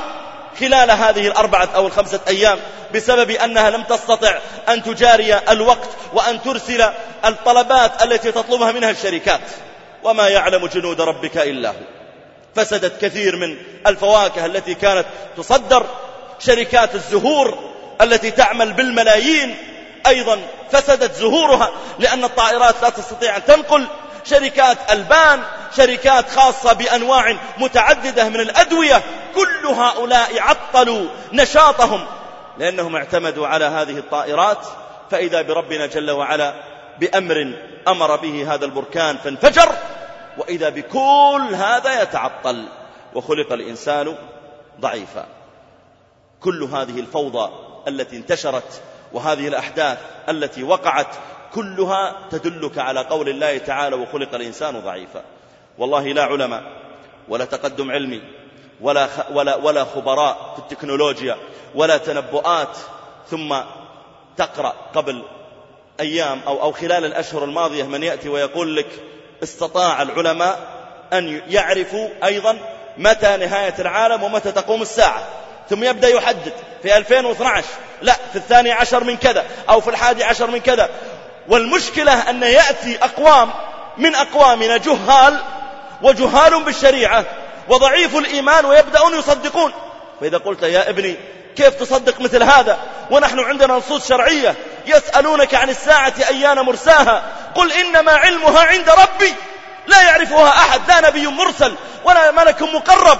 خلال 0.59 0.91
هذه 0.91 1.27
الأربعة 1.27 1.69
أو 1.75 1.87
الخمسة 1.87 2.19
أيام 2.27 2.59
بسبب 2.93 3.29
أنها 3.29 3.69
لم 3.69 3.83
تستطع 3.83 4.37
أن 4.69 4.83
تجاري 4.83 5.37
الوقت 5.49 5.89
وأن 6.13 6.41
ترسل 6.41 6.89
الطلبات 7.25 8.03
التي 8.03 8.31
تطلبها 8.31 8.71
منها 8.71 8.91
الشركات. 8.91 9.41
وما 10.03 10.27
يعلم 10.27 10.67
جنود 10.67 11.01
ربك 11.01 11.37
إلا 11.37 11.69
هو. 11.69 11.73
فسدت 12.55 13.01
كثير 13.01 13.35
من 13.35 13.57
الفواكه 13.87 14.45
التي 14.45 14.73
كانت 14.73 15.05
تصدر. 15.37 15.85
شركات 16.39 16.95
الزهور 16.95 17.68
التي 18.01 18.31
تعمل 18.31 18.73
بالملايين 18.73 19.57
أيضا 20.07 20.39
فسدت 20.71 21.15
زهورها 21.15 21.71
لأن 21.99 22.23
الطائرات 22.23 22.75
لا 22.81 22.89
تستطيع 22.89 23.37
أن 23.37 23.45
تنقل. 23.45 23.87
شركات 24.25 24.77
ألبان 24.91 25.43
شركات 25.77 26.29
خاصة 26.29 26.73
بأنواع 26.73 27.37
متعددة 27.57 28.29
من 28.29 28.39
الأدوية 28.39 29.01
كل 29.35 29.67
هؤلاء 29.67 30.39
عطلوا 30.39 31.07
نشاطهم. 31.33 32.05
لأنهم 32.57 32.95
اعتمدوا 32.95 33.47
على 33.47 33.65
هذه 33.65 33.97
الطائرات 33.97 34.67
فإذا 35.11 35.41
بربنا 35.41 35.85
جل 35.85 36.11
وعلا 36.11 36.53
بأمر 36.99 37.53
أمر 37.87 38.15
به 38.15 38.53
هذا 38.53 38.65
البركان 38.65 39.17
فانفجر 39.17 39.69
وإذا 40.37 40.69
بكل 40.69 41.55
هذا 41.55 42.01
يتعطل 42.01 42.65
وخلق 43.15 43.53
الإنسان 43.53 44.15
ضعيفا. 44.79 45.25
كل 46.41 46.63
هذه 46.63 46.99
الفوضى 46.99 47.68
التي 47.89 48.17
انتشرت 48.17 48.81
وهذه 49.13 49.47
الأحداث 49.47 49.97
التي 50.29 50.63
وقعت 50.63 51.07
كلها 51.53 52.15
تدلك 52.31 52.77
على 52.77 52.99
قول 52.99 53.29
الله 53.29 53.57
تعالى 53.57 53.95
وخلق 53.95 54.35
الإنسان 54.35 54.79
ضعيفا. 54.79 55.23
والله 55.77 56.07
لا 56.07 56.23
علماء 56.23 56.63
ولا 57.29 57.45
تقدم 57.45 57.91
علمي 57.91 58.21
ولا, 58.81 59.07
ولا, 59.31 59.55
ولا 59.55 59.83
خبراء 59.83 60.53
في 60.55 60.59
التكنولوجيا 60.59 61.37
ولا 61.75 61.97
تنبؤات 61.97 62.77
ثم 63.29 63.55
تقرأ 64.37 64.73
قبل 64.95 65.23
أيام 65.99 66.41
أو, 66.47 66.61
أو 66.61 66.71
خلال 66.71 67.05
الأشهر 67.05 67.43
الماضية 67.43 67.83
من 67.83 68.03
يأتي 68.03 68.29
ويقول 68.29 68.75
لك 68.75 68.87
استطاع 69.43 70.01
العلماء 70.01 70.59
أن 71.13 71.41
يعرفوا 71.47 72.09
أيضا 72.23 72.57
متى 72.97 73.37
نهاية 73.37 73.75
العالم 73.79 74.23
ومتى 74.23 74.51
تقوم 74.51 74.81
الساعة. 74.81 75.27
ثم 75.69 75.83
يبدأ 75.83 76.07
يحدد 76.07 76.53
في 76.83 76.97
2012 76.97 77.63
لا 78.01 78.15
في 78.31 78.35
الثاني 78.35 78.71
عشر 78.71 79.03
من 79.03 79.17
كذا 79.17 79.45
أو 79.69 79.81
في 79.81 79.89
الحادي 79.89 80.23
عشر 80.23 80.51
من 80.51 80.59
كذا. 80.59 80.89
والمشكلة 81.47 82.29
أن 82.29 82.43
يأتي 82.43 82.97
أقوام 83.03 83.49
من 83.97 84.15
أقوامنا 84.15 84.77
جهال 84.77 85.39
وجهال 86.01 86.63
بالشريعة 86.63 87.25
وضعيف 87.69 88.15
الإيمان 88.15 88.65
ويبدأون 88.65 89.19
يصدقون. 89.19 89.73
فإذا 90.21 90.37
قلت 90.37 90.63
يا 90.63 90.89
ابني 90.89 91.15
كيف 91.55 91.75
تصدق 91.75 92.21
مثل 92.21 92.43
هذا؟ 92.43 92.77
ونحن 93.11 93.39
عندنا 93.39 93.73
نصوص 93.73 94.07
شرعية 94.09 94.55
يسألونك 94.85 95.55
عن 95.55 95.69
الساعة 95.69 96.13
أيان 96.29 96.59
مرساها. 96.59 97.23
قل 97.55 97.71
إنما 97.71 98.11
علمها 98.11 98.61
عند 98.61 98.89
ربي. 98.89 99.33
لا 99.87 100.01
يعرفها 100.01 100.49
أحد 100.49 100.81
لا 100.87 101.09
نبي 101.09 101.27
مرسل 101.27 101.75
ولا 102.03 102.31
ملك 102.31 102.61
مقرب. 102.61 103.19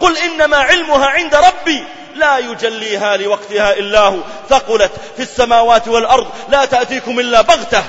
قل 0.00 0.18
إنما 0.18 0.56
علمها 0.56 1.06
عند 1.06 1.34
ربي. 1.34 1.84
لا 2.14 2.38
يجليها 2.38 3.16
لوقتها 3.16 3.72
إلا 3.72 4.00
هو. 4.00 4.18
ثقلت 4.48 4.92
في 5.16 5.22
السماوات 5.22 5.88
والأرض. 5.88 6.26
لا 6.48 6.64
تأتيكم 6.64 7.20
إلا 7.20 7.40
بغتة. 7.40 7.84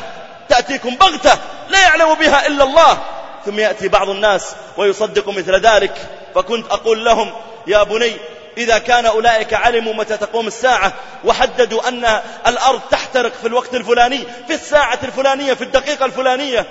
تأتيكم 0.50 0.96
بغتة. 0.96 1.38
لا 1.70 1.82
يعلم 1.82 2.13
بها 2.13 2.48
إلا 2.48 2.63
الله. 2.63 3.03
ثم 3.46 3.60
يأتي 3.60 3.88
بعض 3.88 4.10
الناس 4.10 4.56
ويصدق 4.77 5.30
مثل 5.30 5.56
ذلك. 5.56 6.10
فكنت 6.36 6.72
أقول 6.72 7.06
لهم 7.06 7.34
يا 7.68 7.84
بني 7.84 8.12
إذا 8.58 8.77
كان 8.77 9.06
أولئك 9.06 9.53
علموا 9.53 9.94
متى 9.94 10.18
تقوم 10.18 10.48
الساعة 10.48 10.94
وحددوا 11.24 11.88
أن 11.88 12.22
الأرض 12.48 12.82
تحترق 12.91 13.34
في 13.34 13.48
الوقت 13.48 13.75
الفلاني 13.75 14.20
في 14.48 14.53
الساعة 14.53 15.00
الفلانية 15.03 15.53
في 15.53 15.63
الدقيقة 15.63 16.06
الفلانية. 16.06 16.65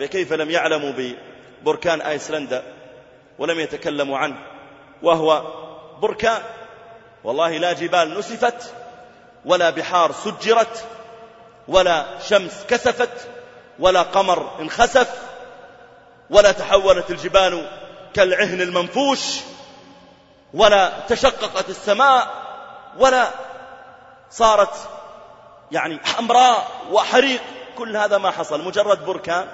فكيف 0.00 0.32
لم 0.32 0.50
يعلموا 0.50 0.92
بركان 1.62 2.00
آيسلندا 2.00 2.62
ولم 3.38 3.60
يتكلموا 3.60 4.18
عنه؟ 4.18 4.36
وهو 5.02 5.42
بركان 6.00 6.42
والله 7.24 7.58
لا 7.58 7.72
جبال 7.72 8.18
نسفت 8.18 8.74
ولا 9.44 9.70
بحار 9.70 10.12
سجرت 10.12 10.84
ولا 11.68 12.18
شمس 12.28 12.64
كسفت 12.68 13.28
ولا 13.78 14.02
قمر 14.02 14.50
انخسف 14.60 15.22
ولا 16.30 16.52
تحولت 16.52 17.10
الجبال 17.10 17.70
كالعهن 18.14 18.60
المنفوش 18.60 19.40
ولا 20.54 20.92
تشققت 21.08 21.68
السماء 21.68 22.28
ولا 22.98 23.28
صارت 24.30 24.88
يعني 25.72 26.00
حمراء 26.04 26.68
وحريق. 26.90 27.40
كل 27.78 27.96
هذا 27.96 28.18
ما 28.18 28.30
حصل. 28.30 28.64
مجرد 28.64 29.04
بركان 29.04 29.46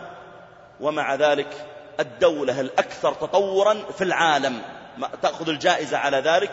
ومع 0.80 1.14
ذلك 1.14 1.66
الدولة 2.00 2.60
الأكثر 2.60 3.12
تطورا 3.14 3.76
في 3.98 4.04
العالم. 4.04 4.62
تأخذ 5.22 5.48
الجائزة 5.48 5.98
على 5.98 6.16
ذلك؟ 6.16 6.50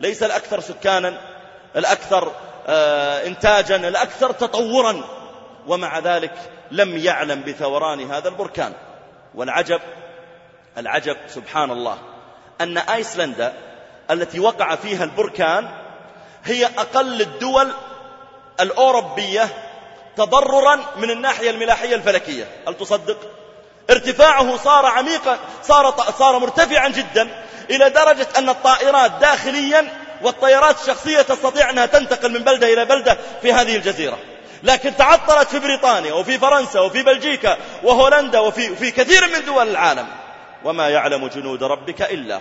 ليس 0.00 0.22
الأكثر 0.22 0.60
سكانا 0.60 1.18
الأكثر 1.76 2.32
آه، 2.66 3.26
إنتاجا 3.26 3.76
الأكثر 3.76 4.32
تطورا. 4.32 5.04
ومع 5.66 5.98
ذلك 5.98 6.34
لم 6.70 6.98
يعلم 6.98 7.42
بثوران 7.42 8.10
هذا 8.10 8.28
البركان. 8.28 8.72
والعجب 9.34 9.80
العجب 10.78 11.16
سبحان 11.28 11.70
الله 11.70 11.98
أن 12.60 12.78
آيسلندا 12.78 13.52
التي 14.10 14.40
وقع 14.40 14.74
فيها 14.74 15.04
البركان 15.04 15.68
هي 16.44 16.66
أقل 16.66 17.20
الدول 17.20 17.68
الأوروبية 18.60 19.48
تضررا 20.16 20.80
من 20.96 21.10
الناحية 21.10 21.50
الملاحية 21.50 21.94
الفلكية. 21.94 22.44
هل 22.68 22.74
تصدق؟ 22.74 23.16
ارتفاعه 23.90 24.56
صار 24.56 24.86
عميقا 24.86 25.38
صار, 25.62 25.94
صار 26.18 26.38
مرتفعا 26.38 26.88
جدا. 26.88 27.43
إلى 27.70 27.90
درجة 27.90 28.26
أن 28.38 28.48
الطائرات 28.48 29.10
داخليا 29.20 29.88
والطيارات 30.22 30.80
الشخصية 30.80 31.22
تستطيع 31.22 31.70
أنها 31.70 31.86
تنتقل 31.86 32.32
من 32.32 32.38
بلدة 32.38 32.72
إلى 32.72 32.84
بلدة 32.84 33.18
في 33.42 33.52
هذه 33.52 33.76
الجزيرة. 33.76 34.18
لكن 34.62 34.96
تعطلت 34.96 35.48
في 35.48 35.58
بريطانيا 35.58 36.12
وفي 36.12 36.38
فرنسا 36.38 36.80
وفي 36.80 37.02
بلجيكا 37.02 37.56
وهولندا 37.82 38.38
وفي 38.38 38.76
في 38.76 38.90
كثير 38.90 39.28
من 39.28 39.44
دول 39.46 39.68
العالم. 39.68 40.06
وما 40.64 40.88
يعلم 40.88 41.26
جنود 41.26 41.62
ربك 41.62 42.02
إلا 42.02 42.34
هو. 42.34 42.40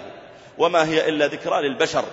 وما 0.57 0.85
هي 0.85 1.09
إلا 1.09 1.27
ذكرى 1.27 1.61
للبشر. 1.61 2.03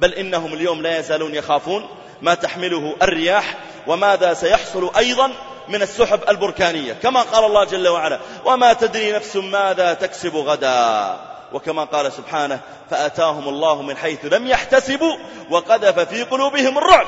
بل 0.00 0.14
إنهم 0.14 0.54
اليوم 0.54 0.82
لا 0.82 0.98
يزالون 0.98 1.34
يخافون 1.34 1.88
ما 2.22 2.34
تحمله 2.34 2.96
الرياح 3.02 3.54
وماذا 3.86 4.34
سيحصل 4.34 4.90
أيضا 4.96 5.32
من 5.68 5.82
السحب 5.82 6.20
البركانية. 6.28 6.92
كما 6.92 7.22
قال 7.22 7.44
الله 7.44 7.64
جل 7.64 7.88
وعلا 7.88 8.18
وما 8.44 8.72
تدري 8.72 9.12
نفس 9.12 9.36
ماذا 9.36 9.94
تكسب 9.94 10.36
غدا. 10.36 11.37
وكما 11.52 11.84
قال 11.84 12.12
سبحانه 12.12 12.60
فأتاهم 12.90 13.48
الله 13.48 13.82
من 13.82 13.96
حيث 13.96 14.24
لم 14.24 14.46
يحتسبوا 14.46 15.16
وقذف 15.50 15.98
في 15.98 16.22
قلوبهم 16.22 16.78
الرعب. 16.78 17.06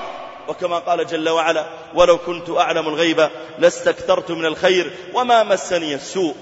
وكما 0.48 0.78
قال 0.78 1.06
جل 1.06 1.28
وعلا 1.28 1.66
ولو 1.94 2.18
كنت 2.18 2.50
أعلم 2.50 2.88
الغيب 2.88 3.28
لاستكثرت 3.58 4.30
من 4.30 4.46
الخير 4.46 4.92
وما 5.14 5.42
مسني 5.42 5.94
السوء. 5.94 6.34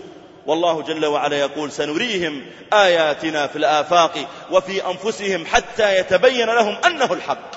والله 0.46 0.82
جل 0.82 1.06
وعلا 1.06 1.38
يقول 1.38 1.72
سنريهم 1.72 2.46
آياتنا 2.72 3.46
في 3.46 3.56
الآفاق 3.56 4.26
وفي 4.50 4.86
أنفسهم 4.86 5.46
حتى 5.46 5.98
يتبين 5.98 6.46
لهم 6.46 6.76
أنه 6.86 7.12
الحق. 7.12 7.50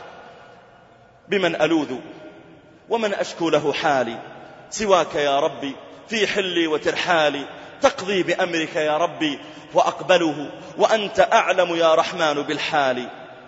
بمن 1.27 1.61
ألوذ 1.61 1.95
ومن 2.89 3.13
أشكو 3.13 3.49
له 3.49 3.73
حالي 3.73 4.17
سواك 4.69 5.15
يا 5.15 5.39
ربي 5.39 5.75
في 6.09 6.27
حلي 6.27 6.67
وترحالي 6.67 7.45
تقضي 7.81 8.23
بأمرك 8.23 8.75
يا 8.75 8.97
ربي 8.97 9.39
وأقبله 9.73 10.49
وأنت 10.77 11.27
أعلم 11.33 11.75
يا 11.75 11.95
رحمن 11.95 12.33
بالحال. 12.33 13.07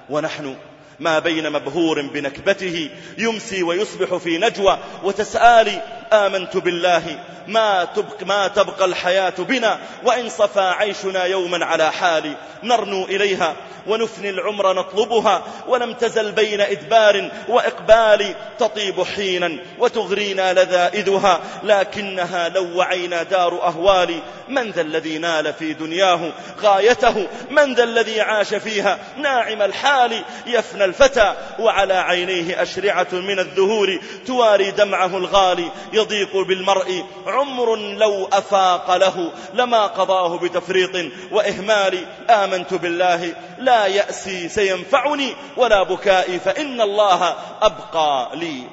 ونحن 0.09 0.55
ما 0.99 1.19
بين 1.19 1.51
مبهور 1.51 2.01
بنكبته 2.01 2.89
يمسي 3.17 3.63
ويصبح 3.63 4.15
في 4.15 4.37
نجوى 4.37 4.77
وتسآلي 5.03 6.02
آمنت 6.13 6.57
بالله 6.57 7.19
ما 7.47 7.85
تبق, 7.95 8.23
ما 8.23 8.47
تبقى 8.47 8.85
الحياة 8.85 9.33
بنا 9.37 9.79
وإن 10.03 10.29
صفى 10.29 10.73
عيشنا 10.79 11.23
يوما 11.23 11.65
على 11.65 11.91
حال 11.91 12.35
نرنو 12.63 13.05
إليها 13.05 13.55
ونفني 13.87 14.29
العمر 14.29 14.73
نطلبها 14.73 15.43
ولم 15.67 15.93
تزل 15.93 16.31
بين 16.31 16.61
إدبار 16.61 17.31
وإقبال. 17.47 18.35
تطيب 18.59 19.03
حينا 19.03 19.57
وتغرينا 19.79 20.53
لذائذها 20.53 21.39
لكنها 21.63 22.49
لو 22.49 22.77
وعينا 22.77 23.23
دار 23.23 23.63
أهوال 23.63 24.19
من 24.47 24.71
ذا 24.71 24.81
الذي 24.81 25.17
نال 25.17 25.53
في 25.53 25.73
دنياه 25.73 26.31
غايته؟ 26.61 27.27
من 27.49 27.73
ذا 27.73 27.83
الذي 27.83 28.21
عاش 28.21 28.53
فيها؟ 28.53 28.99
ناعم 29.17 29.61
الحال 29.61 30.23
يفنى 30.47 30.85
الفتى. 30.85 31.35
وعلى 31.59 31.93
عينيه 31.93 32.61
أشرعة 32.61 33.07
من 33.11 33.39
الذهور 33.39 33.99
تواري 34.27 34.71
دمعه 34.71 35.17
الغالي. 35.17 35.71
يضيق 36.03 36.37
بالمرء 36.47 37.03
عمر 37.27 37.75
لو 37.75 38.27
أفاق 38.33 38.95
له 38.95 39.31
لما 39.53 39.87
قضاه 39.87 40.37
بتفريط 40.37 41.11
وإهمال 41.31 42.05
آمنت 42.29 42.73
بالله 42.73 43.35
لا 43.57 43.85
يأسي 43.85 44.49
سينفعني 44.49 45.35
ولا 45.57 45.83
بكائي 45.83 46.39
فإن 46.39 46.81
الله 46.81 47.35
أبقى 47.61 48.29
لي. 48.33 48.63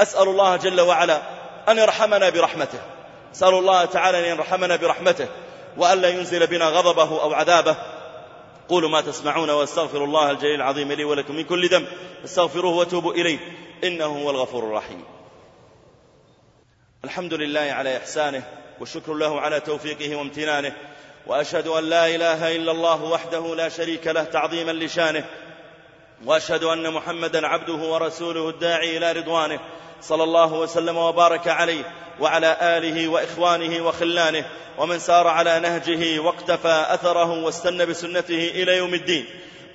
أسأل 0.00 0.28
الله 0.28 0.56
جل 0.56 0.80
وعلا 0.80 1.22
أن 1.68 1.78
يرحمنا 1.78 2.30
برحمته. 2.30 2.78
أسأل 3.34 3.54
الله 3.54 3.84
تعالى 3.84 4.32
أن 4.32 4.38
يرحمنا 4.38 4.76
برحمته 4.76 5.28
وألا 5.76 6.08
ينزل 6.08 6.46
بنا 6.46 6.68
غضبه 6.68 7.22
أو 7.22 7.34
عذابه. 7.34 7.76
قولوا 8.68 8.90
ما 8.90 9.00
تسمعون 9.00 9.50
واستغفر 9.50 10.04
الله 10.04 10.30
الجليل 10.30 10.54
العظيم 10.54 10.92
لي 10.92 11.04
ولكم 11.04 11.34
من 11.34 11.44
كل 11.44 11.68
ذنب. 11.68 11.86
أستغفروه 12.24 12.76
وتوبوا 12.76 13.12
إليه. 13.12 13.38
إنه 13.84 14.04
هو 14.04 14.30
الغفور 14.30 14.62
الرحيم. 14.64 15.13
الحمد 17.04 17.34
لله 17.34 17.60
على 17.60 17.96
إحسانه 17.96 18.42
والشكر 18.80 19.14
له 19.14 19.40
على 19.40 19.60
توفيقه 19.60 20.16
وامتنانه 20.16 20.72
وأشهد 21.26 21.66
أن 21.66 21.84
لا 21.84 22.06
إله 22.06 22.56
إلا 22.56 22.72
الله 22.72 23.02
وحده 23.02 23.54
لا 23.54 23.68
شريك 23.68 24.06
له 24.06 24.24
تعظيما 24.24 24.72
لشانه 24.72 25.24
وأشهد 26.24 26.64
أن 26.64 26.92
محمدا 26.92 27.46
عبده 27.46 27.72
ورسوله 27.72 28.48
الداعي 28.48 28.96
إلى 28.96 29.12
رضوانه 29.12 29.60
صلى 30.00 30.24
الله 30.24 30.52
وسلم 30.52 30.96
وبارك 30.96 31.48
عليه 31.48 31.84
وعلى 32.20 32.56
آله 32.60 33.08
وإخوانه 33.08 33.86
وخلانه 33.86 34.44
ومن 34.78 34.98
سار 34.98 35.26
على 35.26 35.60
نهجه 35.60 36.18
واقتفى 36.20 36.86
أثره 36.88 37.44
واستنى 37.44 37.86
بسنته 37.86 38.50
إلى 38.54 38.76
يوم 38.76 38.94
الدين. 38.94 39.26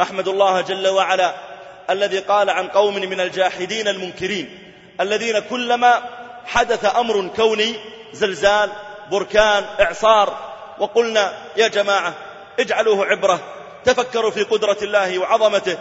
أحمد 0.02 0.28
الله 0.28 0.62
جل 0.62 0.88
وعلا 0.88 1.36
الذي 1.90 2.20
قال 2.20 2.50
عن 2.50 2.68
قوم 2.68 2.96
من 2.96 3.20
الجاحدين 3.20 3.88
المنكرين 3.88 4.60
الذين 5.02 5.40
كلما 5.40 6.19
حدث 6.46 6.96
أمر 6.96 7.28
كوني 7.36 7.76
زلزال 8.14 8.72
بركان 9.12 9.64
إعصار 9.80 10.38
وقلنا 10.80 11.34
يا 11.58 11.68
جماعة 11.68 12.14
اجعلوه 12.60 13.06
عبرة 13.06 13.40
تفكروا 13.86 14.32
في 14.32 14.44
قدرة 14.44 14.78
الله 14.82 15.20
وعظمته. 15.20 15.78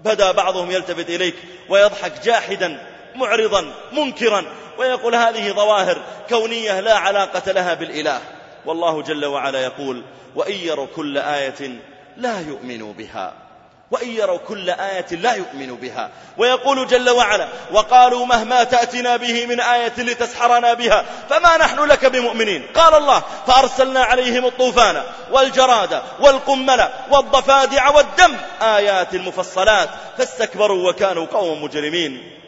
بدا 0.00 0.32
بعضهم 0.32 0.70
يلتفت 0.70 1.10
إليك 1.10 1.34
ويضحك 1.68 2.12
جاحدا 2.24 2.86
معرضا 3.14 3.74
منكرا 3.92 4.44
ويقول 4.78 5.14
هذه 5.14 5.52
ظواهر 5.52 6.02
كونية 6.28 6.80
لا 6.80 6.94
علاقة 6.98 7.52
لها 7.52 7.74
بالإله. 7.74 8.20
والله 8.66 9.02
جل 9.02 9.24
وعلا 9.24 9.64
يقول 9.64 10.02
وإن 10.34 10.54
يروا 10.54 10.86
كل 10.96 11.18
آية 11.18 11.78
لا 12.16 12.40
يؤمنوا 12.40 12.92
بها. 12.92 13.47
وإن 13.90 14.10
يروا 14.10 14.38
كل 14.38 14.70
آية 14.70 15.06
لا 15.10 15.34
يؤمنوا 15.34 15.76
بها. 15.76 16.10
ويقول 16.36 16.86
جل 16.86 17.10
وعلا 17.10 17.48
وقالوا 17.72 18.26
مهما 18.26 18.64
تأتنا 18.64 19.16
به 19.16 19.46
من 19.46 19.60
آية 19.60 19.92
لتسحرنا 19.98 20.74
بها 20.74 21.04
فما 21.30 21.56
نحن 21.56 21.80
لك 21.80 22.06
بمؤمنين. 22.06 22.66
قال 22.74 22.94
الله 22.94 23.22
فأرسلنا 23.46 24.04
عليهم 24.04 24.46
الطوفان 24.46 25.02
والجراد 25.30 26.02
والقمل 26.20 26.88
والضفادع 27.10 27.88
والدم 27.90 28.36
آيات 28.62 29.14
مفصلات 29.14 29.88
فاستكبروا 30.18 30.90
وكانوا 30.90 31.26
قوم 31.26 31.62
مجرمين. 31.62 32.40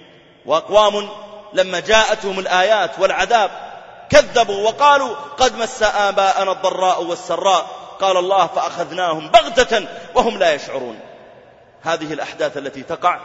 وأقوام 0.46 1.08
لما 1.52 1.80
جاءتهم 1.80 2.38
الآيات 2.38 2.90
والعذاب 2.98 3.50
كذبوا 4.10 4.68
وقالوا 4.68 5.14
قد 5.38 5.56
مس 5.58 5.82
آباءنا 5.82 6.52
الضراء 6.52 7.02
والسراء. 7.02 7.66
قال 8.00 8.16
الله 8.16 8.46
فأخذناهم 8.46 9.28
بغتة 9.28 9.86
وهم 10.14 10.38
لا 10.38 10.54
يشعرون. 10.54 11.00
هذه 11.82 12.12
الأحداث 12.12 12.56
التي 12.56 12.82
تقع 12.82 13.20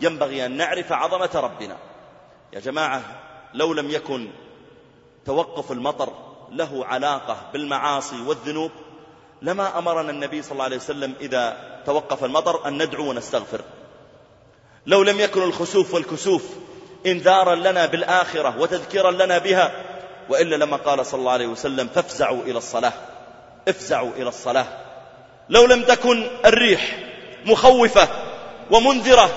ينبغي 0.00 0.46
أن 0.46 0.56
نعرف 0.56 0.92
عظمة 0.92 1.30
ربنا. 1.34 1.76
يا 2.52 2.60
جماعة 2.60 3.02
لو 3.54 3.72
لم 3.72 3.90
يكن 3.90 4.28
توقف 5.24 5.72
المطر 5.72 6.12
له 6.52 6.86
علاقة 6.86 7.36
بالمعاصي 7.52 8.22
والذنوب 8.22 8.70
لما 9.42 9.78
أمرنا 9.78 10.10
النبي 10.10 10.42
صلى 10.42 10.52
الله 10.52 10.64
عليه 10.64 10.76
وسلم 10.76 11.14
إذا 11.20 11.56
توقف 11.86 12.24
المطر 12.24 12.68
أن 12.68 12.82
ندعو 12.82 13.10
ونستغفر. 13.10 13.60
لو 14.86 15.02
لم 15.02 15.20
يكن 15.20 15.42
الخسوف 15.42 15.94
والكسوف 15.94 16.44
إنذارا 17.06 17.54
لنا 17.54 17.86
بالآخرة 17.86 18.58
وتذكيرا 18.58 19.10
لنا 19.10 19.38
بها 19.38 19.72
وإلا 20.28 20.56
لما 20.56 20.76
قال 20.76 21.06
صلى 21.06 21.20
الله 21.20 21.32
عليه 21.32 21.46
وسلم 21.46 21.88
فافزعوا 21.88 22.42
إلى 22.42 22.58
الصلاة 22.58 22.92
افزعوا 23.68 24.10
إلى 24.16 24.28
الصلاة. 24.28 24.66
لو 25.48 25.66
لم 25.66 25.82
تكن 25.82 26.26
الريح 26.44 26.98
مخوفة 27.46 28.08
ومنذرة. 28.70 29.30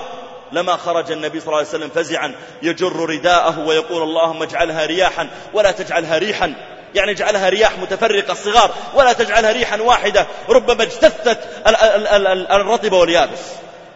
لما 0.52 0.76
خرج 0.76 1.12
النبي 1.12 1.40
صلى 1.40 1.48
الله 1.48 1.58
عليه 1.58 1.68
وسلم 1.68 1.90
فزعا 1.90 2.36
يجر 2.62 3.10
رداءه 3.10 3.60
ويقول 3.60 4.04
اللهم 4.04 4.44
اجعلها 4.44 4.86
رياحا 4.86 5.30
ولا 5.54 5.72
تجعلها 5.72 6.18
ريحا. 6.18 6.54
يعني 6.96 7.12
اجعلها 7.12 7.50
رياح 7.50 7.80
متفرقة 7.80 8.32
الصغار 8.32 8.72
ولا 8.96 9.14
تجعلها 9.14 9.52
ريحا 9.52 9.82
واحدة. 9.82 10.28
ربما 10.50 10.84
اجتثت 10.84 11.40
الرطب 12.52 12.94
واليابس. 12.94 13.40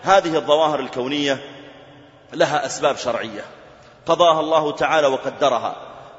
هذه 0.04 0.36
الظواهر 0.36 0.80
الكونية 0.80 1.38
لها 2.34 2.66
أسباب 2.66 2.98
شرعية. 2.98 3.46
قضاها 4.06 4.40
الله 4.40 4.72
تعالى 4.72 5.08
وقدرها. 5.08 5.76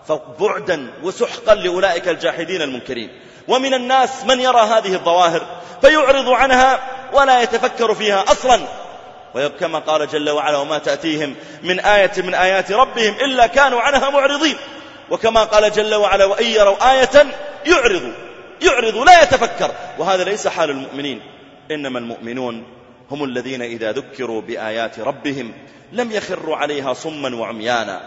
فبعدا 0.09 0.91
وسحقا 1.03 1.55
لأولئك 1.55 2.09
الجاحدين 2.09 2.63
المنكرين. 2.63 3.21
ومن 3.49 3.75
الناس 3.75 4.25
من 4.25 4.41
يرى 4.41 4.61
هذه 4.61 4.95
الظواهر 4.95 5.47
فيعرض 5.81 6.29
عنها 6.29 6.94
ولا 7.15 7.43
يتفكر 7.43 7.95
فيها 7.95 8.25
أصلا. 8.33 8.61
وكما 9.35 9.79
قال 9.79 10.09
جل 10.09 10.31
وعلا 10.31 10.57
وما 10.57 10.79
تأتيهم 10.79 11.35
من 11.63 11.81
آية 11.81 12.13
من 12.17 12.35
آيات 12.35 12.73
ربهم 12.73 13.15
إلا 13.15 13.47
كانوا 13.47 13.81
عنها 13.81 14.11
معرضين. 14.11 14.57
وكما 15.11 15.45
قال 15.45 15.73
جل 15.73 15.95
وعلا 15.95 16.25
وإن 16.25 16.47
يروا 16.47 16.93
آية 16.93 17.27
يعرضوا 17.67 18.13
يعرضوا 18.63 19.05
لا 19.05 19.23
يتفكر. 19.23 19.71
وهذا 19.99 20.25
ليس 20.25 20.49
حال 20.49 20.71
المؤمنين. 20.71 21.21
إنما 21.71 21.99
المؤمنون 21.99 22.65
هم 23.11 23.25
الذين 23.25 23.63
إذا 23.63 23.93
ذكروا 23.93 24.41
بآيات 24.41 25.01
ربهم 25.01 25.53
لم 25.93 26.13
يخروا 26.13 26.57
عليها 26.57 26.95
صما 26.95 27.37
وعميانا. 27.37 28.01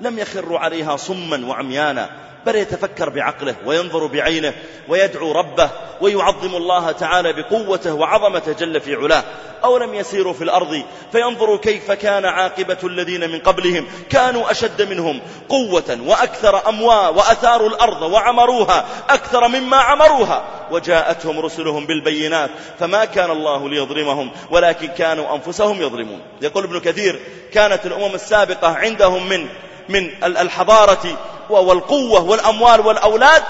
لم 0.00 0.18
يخروا 0.18 0.58
عليها 0.58 0.96
صما 0.96 1.46
وعميانا. 1.46 2.10
بل 2.46 2.56
يتفكر 2.56 3.08
بعقله 3.08 3.56
وينظر 3.66 4.06
بعينه 4.06 4.54
ويدعو 4.88 5.32
ربه 5.32 5.70
ويعظم 6.00 6.56
الله 6.56 6.92
تعالى 6.92 7.32
بقوته 7.32 7.94
وعظمته 7.94 8.52
جل 8.52 8.80
في 8.80 8.94
علاه. 8.94 9.24
أو 9.64 9.78
لم 9.78 9.94
يسيروا 9.94 10.32
في 10.32 10.44
الأرض 10.44 10.82
فينظروا 11.12 11.56
كيف 11.56 11.92
كان 11.92 12.24
عاقبة 12.24 12.78
الذين 12.84 13.30
من 13.30 13.38
قبلهم. 13.38 13.86
كانوا 14.10 14.50
أشد 14.50 14.82
منهم 14.82 15.20
قوة 15.48 15.98
وأكثر 16.06 16.68
أموا 16.68 17.08
وأثاروا 17.08 17.68
الأرض 17.68 18.02
وعمروها 18.02 18.84
أكثر 19.08 19.48
مما 19.48 19.76
عمروها. 19.76 20.44
وجاءتهم 20.70 21.40
رسلهم 21.40 21.86
بالبينات 21.86 22.50
فما 22.78 23.04
كان 23.04 23.30
الله 23.30 23.68
ليظلمهم 23.68 24.30
ولكن 24.50 24.86
كانوا 24.86 25.34
أنفسهم 25.34 25.82
يظلمون. 25.82 26.20
يقول 26.42 26.64
ابن 26.64 26.80
كثير 26.80 27.20
كانت 27.52 27.86
الأمم 27.86 28.14
السابقة 28.14 28.68
عندهم 28.68 29.28
من 29.28 29.48
من 29.90 30.24
الحضارة 30.24 31.18
والقوة 31.50 32.22
والأموال 32.22 32.80
والأولاد 32.80 33.42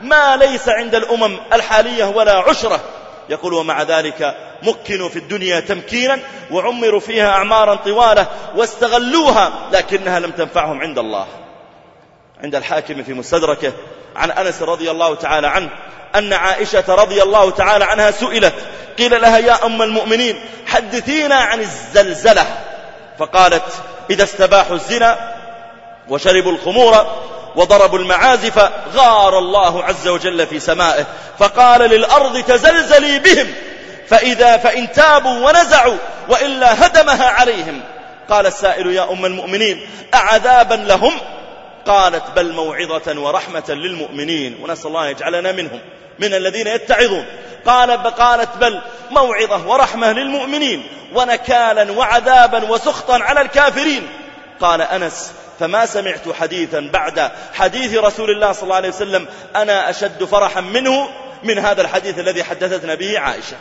ما 0.00 0.36
ليس 0.36 0.68
عند 0.68 0.94
الأمم 0.94 1.36
الحالية 1.52 2.04
ولا 2.04 2.38
عشرة. 2.38 2.80
يقول 3.28 3.54
ومع 3.54 3.82
ذلك 3.82 4.36
مكنوا 4.62 5.08
في 5.08 5.18
الدنيا 5.18 5.60
تمكينا 5.60 6.18
وعمروا 6.50 7.00
فيها 7.00 7.30
أعمارا 7.30 7.74
طوالة 7.74 8.26
واستغلوها 8.56 9.52
لكنها 9.72 10.20
لم 10.20 10.30
تنفعهم 10.30 10.80
عند 10.80 10.98
الله. 10.98 11.26
عند 12.42 12.54
الحاكم 12.54 13.02
في 13.02 13.12
مستدركه 13.12 13.72
عن 14.16 14.30
أنس 14.30 14.62
رضي 14.62 14.90
الله 14.90 15.14
تعالى 15.14 15.46
عنه 15.46 15.70
أن 16.14 16.32
عائشة 16.32 16.84
رضي 16.88 17.22
الله 17.22 17.50
تعالى 17.50 17.84
عنها 17.84 18.10
سئلت 18.10 18.54
قيل 18.98 19.20
لها 19.20 19.38
يا 19.38 19.66
أم 19.66 19.82
المؤمنين 19.82 20.40
حدثينا 20.66 21.34
عن 21.34 21.60
الزلزلة؟ 21.60 22.46
فقالت 23.18 23.64
إذا 24.10 24.24
استباحوا 24.24 24.76
الزنا 24.76 25.39
وشربوا 26.10 26.52
الخمور 26.52 27.06
وضربوا 27.56 27.98
المعازف 27.98 28.70
غار 28.94 29.38
الله 29.38 29.84
عز 29.84 30.08
وجل 30.08 30.46
في 30.46 30.60
سمائه 30.60 31.06
فقال 31.38 31.80
للأرض 31.80 32.42
تزلزلي 32.42 33.18
بهم 33.18 33.54
فإذا 34.08 34.56
فإن 34.56 34.92
تابوا 34.92 35.48
ونزعوا 35.48 35.96
وإلا 36.28 36.86
هدمها 36.86 37.28
عليهم. 37.28 37.82
قال 38.30 38.46
السائل 38.46 38.86
يا 38.86 39.12
أم 39.12 39.24
المؤمنين 39.24 39.86
أعذابا 40.14 40.74
لهم؟ 40.74 41.12
قالت 41.86 42.22
بل 42.36 42.52
موعظة 42.52 43.20
ورحمة 43.20 43.64
للمؤمنين 43.68 44.58
ونسأل 44.62 44.86
الله 44.86 45.08
يجعلنا 45.08 45.52
منهم 45.52 45.80
من 46.18 46.34
الذين 46.34 46.66
يتعظون. 46.66 47.26
قال 47.66 47.90
قالت 48.02 48.56
بل 48.56 48.80
موعظة 49.10 49.68
ورحمة 49.68 50.12
للمؤمنين 50.12 50.86
ونكالا 51.14 51.92
وعذابا 51.92 52.70
وسخطا 52.70 53.18
على 53.18 53.40
الكافرين. 53.40 54.08
قال 54.60 54.82
أنس 54.82 55.32
فما 55.60 55.86
سمعت 55.86 56.28
حديثا 56.40 56.90
بعد 56.92 57.30
حديث 57.54 57.98
رسول 57.98 58.30
الله 58.30 58.52
صلى 58.52 58.62
الله 58.62 58.76
عليه 58.76 58.88
وسلم 58.88 59.26
أنا 59.56 59.90
أشد 59.90 60.24
فرحا 60.24 60.60
منه 60.60 61.08
من 61.42 61.58
هذا 61.58 61.82
الحديث 61.82 62.18
الذي 62.18 62.44
حدثتنا 62.44 62.94
به 62.94 63.18
عائشة. 63.18 63.56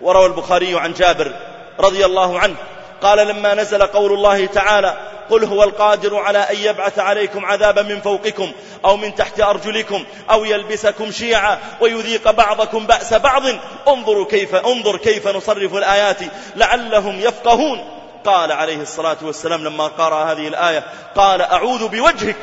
وروى 0.00 0.26
البخاري 0.26 0.78
عن 0.78 0.92
جابر 0.92 1.32
رضي 1.80 2.04
الله 2.04 2.38
عنه 2.38 2.54
قال 3.02 3.28
لما 3.28 3.54
نزل 3.54 3.82
قول 3.82 4.12
الله 4.12 4.46
تعالى 4.46 4.96
قل 5.30 5.44
هو 5.44 5.64
القادر 5.64 6.16
على 6.16 6.38
أن 6.38 6.56
يبعث 6.56 6.98
عليكم 6.98 7.46
عذابا 7.46 7.82
من 7.82 8.00
فوقكم 8.00 8.52
أو 8.84 8.96
من 8.96 9.14
تحت 9.14 9.40
أرجلكم 9.40 10.04
أو 10.30 10.44
يلبسكم 10.44 11.10
شيعا 11.10 11.58
ويذيق 11.80 12.30
بعضكم 12.30 12.86
بأس 12.86 13.14
بعض 13.14 13.42
انظروا 13.88 14.26
كيف 14.26 14.54
انظر 14.54 14.96
كيف 14.96 15.28
نصرف 15.28 15.74
الآيات 15.74 16.18
لعلهم 16.56 17.20
يفقهون 17.20 18.03
قال 18.24 18.52
عليه 18.52 18.82
الصلاة 18.82 19.16
والسلام 19.22 19.64
لما 19.64 19.86
قرأ 19.86 20.32
هذه 20.32 20.48
الآية 20.48 20.84
قال 21.14 21.42
أعوذ 21.42 21.88
بوجهك. 21.88 22.36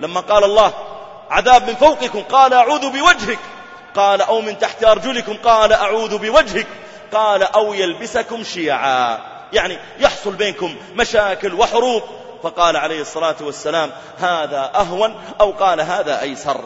لما 0.00 0.20
قال 0.20 0.44
الله 0.44 0.72
عذاب 1.30 1.68
من 1.68 1.74
فوقكم. 1.74 2.22
قال 2.22 2.54
أعوذ 2.54 2.90
بوجهك. 2.90 3.38
قال 3.94 4.22
أو 4.22 4.40
من 4.40 4.58
تحت 4.58 4.84
أرجلكم. 4.84 5.36
قال 5.44 5.72
أعوذ 5.72 6.18
بوجهك. 6.18 6.66
قال 7.12 7.42
أو 7.42 7.74
يلبسكم 7.74 8.44
شيعا. 8.44 9.18
يعني 9.52 9.78
يحصل 9.98 10.32
بينكم 10.32 10.76
مشاكل 10.94 11.54
وحروب. 11.54 12.02
فقال 12.42 12.76
عليه 12.76 13.00
الصلاة 13.00 13.36
والسلام 13.40 13.90
هذا 14.18 14.70
أهون 14.74 15.14
أو 15.40 15.50
قال 15.50 15.80
هذا 15.80 16.20
أيسر. 16.20 16.60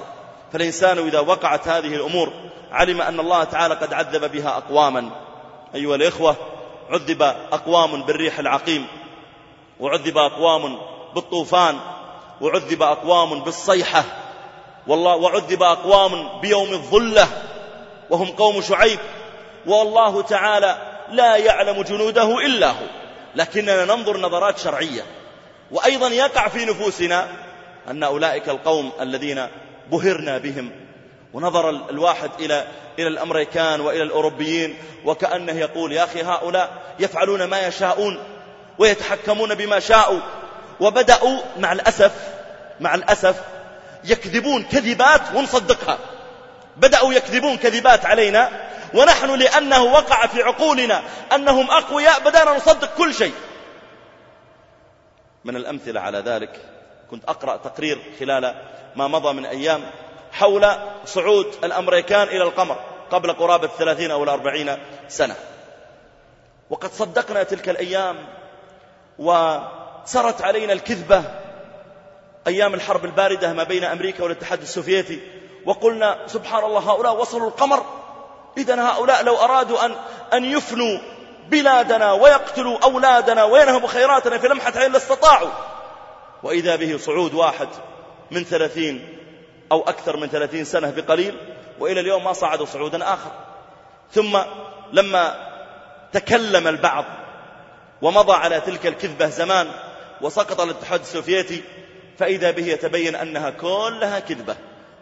فالإنسان 0.52 0.98
إذا 0.98 1.20
وقعت 1.20 1.68
هذه 1.68 1.94
الأمور 1.94 2.32
علم 2.72 3.00
أن 3.00 3.20
الله 3.20 3.44
تعالى 3.44 3.74
قد 3.74 3.92
عذب 3.92 4.32
بها 4.32 4.48
أقواما. 4.48 5.10
أيها 5.74 5.94
الإخوة 5.94 6.36
عذب 6.90 7.22
أقوام 7.52 8.02
بالريح 8.02 8.38
العقيم 8.38 8.86
وعذب 9.80 10.18
أقوام 10.18 10.78
بالطوفان 11.14 11.78
وعذب 12.40 12.82
أقوام 12.82 13.40
بالصيحة 13.40 14.04
والله 14.86 15.16
وعذب 15.16 15.62
أقوام 15.62 16.40
بيوم 16.40 16.72
الظلة 16.72 17.28
وهم 18.10 18.26
قوم 18.26 18.60
شعيب 18.60 18.98
والله 19.66 20.22
تعالى 20.22 20.78
لا 21.10 21.36
يعلم 21.36 21.82
جنوده 21.82 22.38
إلا 22.38 22.70
هو. 22.70 22.86
لكننا 23.34 23.84
ننظر 23.84 24.16
نظرات 24.16 24.58
شرعية 24.58 25.02
وأيضا 25.70 26.08
يقع 26.08 26.48
في 26.48 26.64
نفوسنا 26.64 27.28
أن 27.88 28.02
أولئك 28.02 28.48
القوم 28.48 28.92
الذين 29.00 29.46
بهرنا 29.90 30.38
بهم 30.38 30.70
ونظر 31.32 31.70
الواحد 31.70 32.30
إلى 32.38 32.66
إلى 32.98 33.08
الأمريكان 33.08 33.80
وإلى 33.80 34.02
الأوروبيين 34.02 34.76
وكأنه 35.04 35.52
يقول 35.52 35.92
يا 35.92 36.04
أخي 36.04 36.22
هؤلاء 36.22 36.70
يفعلون 36.98 37.44
ما 37.44 37.66
يشاءون 37.66 38.18
ويتحكمون 38.78 39.54
بما 39.54 39.80
شاءوا. 39.80 40.20
وبدأوا 40.80 41.38
مع 41.58 41.72
الأسف 41.72 42.12
مع 42.80 42.94
الأسف 42.94 43.42
يكذبون 44.04 44.62
كذبات 44.62 45.20
ونصدقها. 45.34 45.98
بدأوا 46.76 47.12
يكذبون 47.14 47.56
كذبات 47.56 48.06
علينا 48.06 48.50
ونحن 48.94 49.30
لأنه 49.30 49.82
وقع 49.82 50.26
في 50.26 50.42
عقولنا 50.42 51.02
أنهم 51.34 51.70
أقوياء 51.70 52.20
بدأنا 52.20 52.56
نصدق 52.56 52.94
كل 52.94 53.14
شيء. 53.14 53.34
من 55.44 55.56
الأمثلة 55.56 56.00
على 56.00 56.18
ذلك 56.18 56.60
كنت 57.10 57.24
أقرأ 57.24 57.56
تقرير 57.56 58.02
خلال 58.20 58.54
ما 58.96 59.08
مضى 59.08 59.32
من 59.32 59.46
أيام 59.46 59.82
حول 60.32 60.66
صعود 61.04 61.46
الأمريكان 61.64 62.28
إلى 62.28 62.42
القمر 62.42 62.76
قبل 63.10 63.32
قرابة 63.32 63.64
الثلاثين 63.64 64.10
أو 64.10 64.24
الأربعين 64.24 64.76
سنة. 65.08 65.36
وقد 66.70 66.92
صدقنا 66.92 67.42
تلك 67.42 67.68
الأيام 67.68 68.26
وسرت 69.18 70.42
علينا 70.42 70.72
الكذبة 70.72 71.24
أيام 72.46 72.74
الحرب 72.74 73.04
الباردة 73.04 73.52
ما 73.52 73.62
بين 73.62 73.84
أمريكا 73.84 74.22
والاتحاد 74.22 74.62
السوفيتي 74.62 75.20
وقلنا 75.64 76.18
سبحان 76.26 76.64
الله 76.64 76.80
هؤلاء 76.80 77.16
وصلوا 77.16 77.48
القمر. 77.48 77.84
إذا 78.58 78.82
هؤلاء 78.82 79.24
لو 79.24 79.36
أرادوا 79.36 79.86
أن, 79.86 79.94
أن 80.32 80.44
يفنوا 80.44 80.98
بلادنا 81.48 82.12
ويقتلوا 82.12 82.78
أولادنا 82.78 83.44
وينهبوا 83.44 83.88
خيراتنا 83.88 84.38
في 84.38 84.48
لمحة 84.48 84.72
عين 84.76 84.92
لاستطاعوا. 84.92 85.50
وإذا 86.42 86.76
به 86.76 86.96
صعود 86.96 87.34
واحد 87.34 87.68
من 88.30 88.44
ثلاثين 88.44 89.11
أو 89.72 89.80
أكثر 89.80 90.16
من 90.16 90.28
ثلاثين 90.28 90.64
سنة 90.64 90.90
بقليل 90.90 91.38
وإلى 91.78 92.00
اليوم 92.00 92.24
ما 92.24 92.32
صعدوا 92.32 92.66
صعودا 92.66 93.14
آخر. 93.14 93.30
ثم 94.12 94.38
لما 94.92 95.52
تكلم 96.12 96.68
البعض 96.68 97.04
ومضى 98.02 98.32
على 98.32 98.60
تلك 98.60 98.86
الكذبة 98.86 99.26
زمان 99.26 99.70
وسقط 100.20 100.60
الاتحاد 100.60 101.00
السوفيتي 101.00 101.62
فإذا 102.18 102.50
به 102.50 102.66
يتبين 102.66 103.14
أنها 103.14 103.50
كلها 103.50 104.18
كذبة 104.18 104.56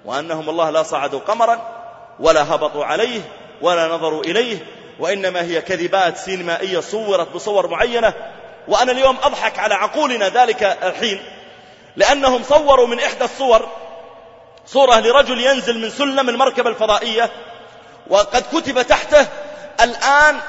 وأنهم 0.04 0.48
الله 0.48 0.70
لا 0.70 0.82
صعدوا 0.82 1.20
قمرا 1.20 1.58
ولا 2.20 2.54
هبطوا 2.54 2.84
عليه 2.84 3.20
ولا 3.62 3.88
نظروا 3.88 4.24
إليه 4.24 4.58
وإنما 4.98 5.42
هي 5.42 5.60
كذبات 5.60 6.16
سينمائية 6.16 6.80
صورت 6.80 7.32
بصور 7.32 7.68
معينة. 7.68 8.14
وأنا 8.68 8.92
اليوم 8.92 9.16
أضحك 9.22 9.58
على 9.58 9.74
عقولنا 9.74 10.28
ذلك 10.28 10.62
الحين 10.62 11.22
لأنهم 11.96 12.42
صوروا 12.42 12.86
من 12.86 13.00
إحدى 13.00 13.24
الصور 13.24 13.68
صورة 14.66 15.00
لرجل 15.00 15.40
ينزل 15.40 15.78
من 15.78 15.90
سلم 15.90 16.28
المركبة 16.28 16.70
الفضائية 16.70 17.30
وقد 18.06 18.42
كتب 18.52 18.82
تحته 18.82 19.26
الآن 19.80 20.40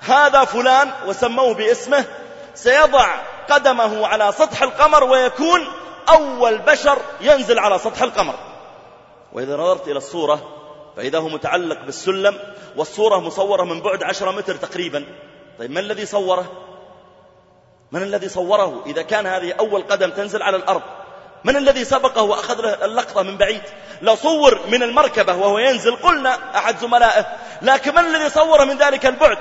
هذا 0.00 0.44
فلان 0.44 0.90
وسموه 1.06 1.54
باسمه 1.54 2.04
سيضع 2.54 3.06
قدمه 3.50 4.06
على 4.06 4.32
سطح 4.32 4.62
القمر 4.62 5.04
ويكون 5.04 5.66
أول 6.08 6.58
بشر 6.58 6.98
ينزل 7.20 7.58
على 7.58 7.78
سطح 7.78 8.02
القمر. 8.02 8.34
وإذا 9.32 9.56
نظرت 9.56 9.88
إلى 9.88 9.98
الصورة 9.98 10.40
فإذا 10.96 11.18
هو 11.18 11.28
متعلق 11.28 11.84
بالسلم 11.84 12.38
والصورة 12.76 13.18
مصورة 13.18 13.64
من 13.64 13.80
بعد 13.80 14.02
عشرة 14.02 14.30
متر 14.30 14.56
تقريبا. 14.56 15.04
طيب 15.58 15.70
من 15.70 15.78
الذي 15.78 16.06
صوره؟ 16.06 16.52
من 17.92 18.02
الذي 18.02 18.28
صوره؟ 18.28 18.82
إذا 18.86 19.02
كان 19.02 19.26
هذه 19.26 19.52
أول 19.52 19.82
قدم 19.82 20.10
تنزل 20.10 20.42
على 20.42 20.56
الأرض 20.56 20.82
من 21.44 21.56
الذي 21.56 21.84
سبقه 21.84 22.22
وأخذ 22.22 22.64
اللقطة 22.82 23.22
من 23.22 23.36
بعيد؟ 23.36 23.62
لو 24.02 24.14
صور 24.14 24.60
من 24.68 24.82
المركبة 24.82 25.34
وهو 25.34 25.58
ينزل. 25.58 25.96
قلنا 25.96 26.58
أحد 26.58 26.78
زملائه 26.78 27.26
لكن 27.62 27.94
من 27.94 27.98
الذي 27.98 28.28
صوره 28.28 28.64
من 28.64 28.78
ذلك 28.78 29.06
البعد؟ 29.06 29.38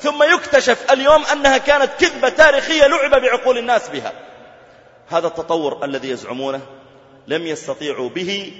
ثم 0.00 0.22
يكتشف 0.22 0.92
اليوم 0.92 1.24
أنها 1.24 1.58
كانت 1.58 1.90
كذبة 2.00 2.28
تاريخية 2.28 2.86
لعب 2.86 3.22
بعقول 3.22 3.58
الناس 3.58 3.88
بها. 3.88 4.12
هذا 5.08 5.26
التطور 5.26 5.84
الذي 5.84 6.10
يزعمونه 6.10 6.60
لم 7.26 7.46
يستطيعوا 7.46 8.08
به 8.08 8.52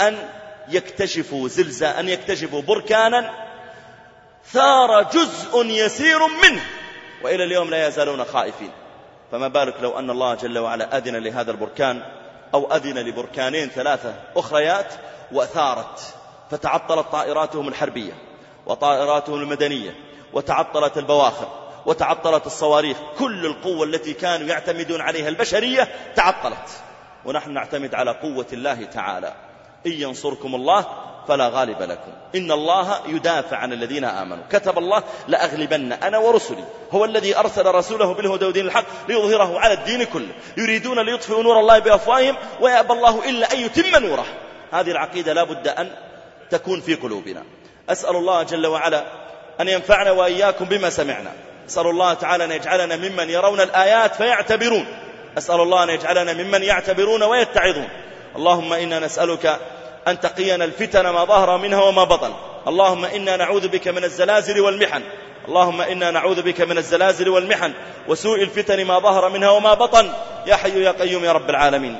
أن 0.00 0.28
يكتشفوا 0.68 1.48
زلزال 1.48 1.96
أن 1.96 2.08
يكتشفوا 2.08 2.62
بركانا 2.62 3.30
ثار 4.52 5.02
جزء 5.02 5.66
يسير 5.66 6.26
منه 6.26 6.64
وإلى 7.22 7.44
اليوم 7.44 7.70
لا 7.70 7.88
يزالون 7.88 8.24
خائفين. 8.24 8.70
فما 9.32 9.48
بالك 9.48 9.74
لو 9.82 9.98
أن 9.98 10.10
الله 10.10 10.34
جل 10.34 10.58
وعلا 10.58 10.98
أذن 10.98 11.16
لهذا 11.16 11.50
البركان 11.50 12.02
أو 12.54 12.72
أذن 12.72 12.98
لبركانين 12.98 13.68
ثلاثة 13.68 14.14
أخريات 14.36 14.94
وأثارت 15.32 16.14
فتعطلت 16.50 17.06
طائراتهم 17.12 17.68
الحربية 17.68 18.12
وطائراتهم 18.66 19.40
المدنية 19.40 19.94
وتعطلت 20.32 20.98
البواخر 20.98 21.48
وتعطلت 21.86 22.46
الصواريخ 22.46 22.98
كل 23.18 23.46
القوة 23.46 23.84
التي 23.84 24.12
كانوا 24.12 24.46
يعتمدون 24.48 25.00
عليها 25.00 25.28
البشرية 25.28 25.88
تعطلت. 26.16 26.68
ونحن 27.24 27.52
نعتمد 27.52 27.94
على 27.94 28.10
قوة 28.10 28.46
الله 28.52 28.84
تعالى. 28.84 29.34
إن 29.86 29.92
ينصركم 29.92 30.54
الله 30.54 30.86
فلا 31.28 31.48
غالب 31.48 31.82
لكم. 31.82 32.12
إن 32.34 32.52
الله 32.52 33.00
يدافع 33.06 33.56
عن 33.56 33.72
الذين 33.72 34.04
آمنوا. 34.04 34.44
كتب 34.50 34.78
الله 34.78 35.02
لأغلبن 35.28 35.92
أنا 35.92 36.18
ورسلي. 36.18 36.64
هو 36.92 37.04
الذي 37.04 37.38
أرسل 37.38 37.66
رسوله 37.66 38.14
بالهدى 38.14 38.44
ودين 38.44 38.66
الحق 38.66 38.84
ليظهره 39.08 39.60
على 39.60 39.72
الدين 39.72 40.04
كله. 40.04 40.32
يريدون 40.56 40.98
ليطفئوا 40.98 41.42
نور 41.42 41.60
الله 41.60 41.78
بأفواههم 41.78 42.36
ويأبى 42.60 42.92
الله 42.92 43.28
إلا 43.30 43.52
أن 43.52 43.58
يتم 43.58 44.06
نوره. 44.06 44.26
هذه 44.72 44.90
العقيدة 44.90 45.32
لا 45.32 45.44
بد 45.44 45.68
أن 45.68 45.90
تكون 46.50 46.80
في 46.80 46.94
قلوبنا. 46.94 47.42
أسأل 47.90 48.16
الله 48.16 48.42
جل 48.42 48.66
وعلا 48.66 49.04
أن 49.60 49.68
ينفعنا 49.68 50.10
وإياكم 50.10 50.64
بما 50.64 50.90
سمعنا. 50.90 51.32
أسأل 51.68 51.86
الله 51.86 52.14
تعالى 52.14 52.44
أن 52.44 52.50
يجعلنا 52.50 52.96
ممن 52.96 53.30
يرون 53.30 53.60
الآيات 53.60 54.14
فيعتبرون. 54.14 54.86
أسأل 55.38 55.60
الله 55.60 55.82
أن 55.82 55.88
يجعلنا 55.88 56.32
ممن 56.32 56.62
يعتبرون 56.62 57.22
ويتعظون. 57.22 57.88
اللهم 58.36 58.72
إنا 58.72 58.98
نسألك 58.98 59.60
أن 60.08 60.20
تقينا 60.20 60.64
الفتن 60.64 61.08
ما 61.08 61.24
ظهر 61.24 61.58
منها 61.58 61.82
وما 61.82 62.04
بطن. 62.04 62.32
اللهم 62.68 63.04
إنا 63.04 63.36
نعوذ 63.36 63.68
بك 63.68 63.88
من 63.88 64.04
الزلازل 64.04 64.60
والمحن. 64.60 65.02
اللهم 65.48 65.80
إنا 65.80 66.10
نعوذ 66.10 66.42
بك 66.42 66.60
من 66.60 66.78
الزلازل 66.78 67.28
والمحن. 67.28 67.72
وسوء 68.08 68.42
الفتن 68.42 68.84
ما 68.84 68.98
ظهر 68.98 69.28
منها 69.28 69.50
وما 69.50 69.74
بطن. 69.74 70.12
يا 70.46 70.56
حي 70.56 70.82
يا 70.82 70.90
قيوم 70.90 71.24
يا 71.24 71.32
رب 71.32 71.50
العالمين. 71.50 71.96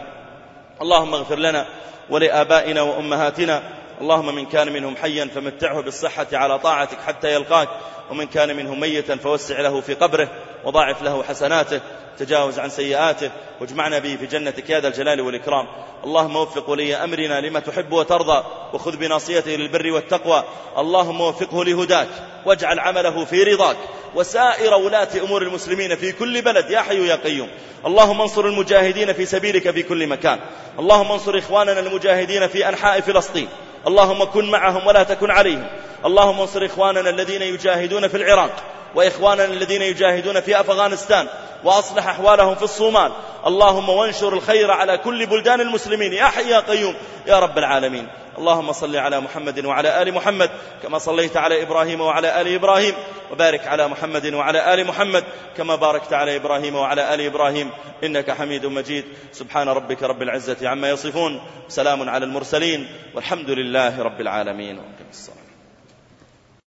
اللهم 0.82 1.14
اغفر 1.14 1.38
لنا 1.38 1.66
ولآبائنا 2.10 2.82
وأمهاتنا. 2.82 3.62
اللهم 4.00 4.34
من 4.34 4.46
كان 4.46 4.72
منهم 4.72 4.96
حيا 4.96 5.28
فمتعه 5.34 5.80
بالصحة 5.80 6.26
على 6.32 6.58
طاعتك 6.58 6.98
حتى 7.06 7.34
يلقاك. 7.34 7.68
ومن 8.10 8.26
كان 8.26 8.56
منهم 8.56 8.80
ميتا 8.80 9.16
فوسع 9.16 9.60
له 9.60 9.80
في 9.80 9.94
قبره. 9.94 10.28
وضاعف 10.64 11.02
له 11.02 11.22
حسناته 11.22 11.80
تجاوز 12.18 12.58
عن 12.58 12.70
سيئاته 12.70 13.30
واجمعنا 13.60 13.98
به 13.98 14.16
في 14.16 14.26
جنتك 14.26 14.70
يا 14.70 14.80
ذا 14.80 14.88
الجلال 14.88 15.20
والإكرام. 15.20 15.66
اللهم 16.04 16.36
وفق 16.36 16.70
ولي 16.70 16.96
أمرنا 16.96 17.40
لما 17.40 17.60
تحب 17.60 17.92
وترضى 17.92 18.44
وخذ 18.72 18.96
بناصيته 18.96 19.50
للبر 19.50 19.92
والتقوى. 19.92 20.44
اللهم 20.78 21.20
وفقه 21.20 21.64
لهداك 21.64 22.08
واجعل 22.46 22.78
عمله 22.78 23.24
في 23.24 23.42
رضاك. 23.42 23.76
وسائر 24.14 24.74
ولاة 24.74 25.08
أمور 25.22 25.42
المسلمين 25.42 25.96
في 25.96 26.12
كل 26.12 26.42
بلد 26.42 26.70
يا 26.70 26.80
حي 26.80 27.06
يا 27.06 27.16
قيوم. 27.16 27.48
اللهم 27.86 28.20
انصر 28.20 28.44
المجاهدين 28.44 29.12
في 29.12 29.26
سبيلك 29.26 29.70
في 29.70 29.82
كل 29.82 30.06
مكان. 30.06 30.38
اللهم 30.78 31.12
انصر 31.12 31.38
إخواننا 31.38 31.80
المجاهدين 31.80 32.46
في 32.48 32.68
أنحاء 32.68 33.00
فلسطين. 33.00 33.48
اللهم 33.86 34.24
كن 34.24 34.50
معهم 34.50 34.86
ولا 34.86 35.02
تكن 35.02 35.30
عليهم. 35.30 35.66
اللهم 36.04 36.40
انصر 36.40 36.66
إخواننا 36.66 37.10
الذين 37.10 37.42
يجاهدون 37.42 38.08
في 38.08 38.16
العراق. 38.16 38.62
وإخواننا 38.94 39.44
الذين 39.44 39.82
يجاهدون 39.82 40.40
في 40.40 40.60
أفغانستان 40.60 41.26
وأصلح 41.64 42.08
أحوالهم 42.08 42.54
في 42.54 42.62
الصومال. 42.62 43.12
اللهم 43.46 43.88
وانشر 43.88 44.32
الخير 44.32 44.70
على 44.70 44.98
كل 44.98 45.26
بلدان 45.26 45.60
المسلمين. 45.60 46.12
يا 46.12 46.24
حي 46.24 46.50
يا 46.50 46.60
قيوم 46.60 46.94
يا 47.26 47.38
رب 47.38 47.58
العالمين. 47.58 48.08
اللهم 48.38 48.72
صل 48.72 48.96
على 48.96 49.20
محمد 49.20 49.64
وعلى 49.64 50.02
آل 50.02 50.14
محمد 50.14 50.50
كما 50.82 50.98
صليت 50.98 51.36
على 51.36 51.62
إبراهيم 51.62 52.00
وعلى 52.00 52.40
آل 52.40 52.54
إبراهيم. 52.54 52.94
وبارك 53.32 53.66
على 53.66 53.88
محمد 53.88 54.34
وعلى 54.34 54.74
آل 54.74 54.86
محمد 54.86 55.24
كما 55.56 55.76
باركت 55.76 56.12
على 56.12 56.36
إبراهيم 56.36 56.74
وعلى 56.76 57.14
آل 57.14 57.20
إبراهيم. 57.20 57.70
إنك 58.04 58.30
حميد 58.30 58.66
مجيد. 58.66 59.04
سبحان 59.32 59.68
ربك 59.68 60.02
رب 60.02 60.22
العزة 60.22 60.68
عما 60.68 60.90
يصفون. 60.90 61.40
سلام 61.68 62.08
على 62.08 62.24
المرسلين. 62.24 62.88
والحمد 63.14 63.50
لله 63.50 64.02
رب 64.02 64.20
العالمين. 64.20 64.80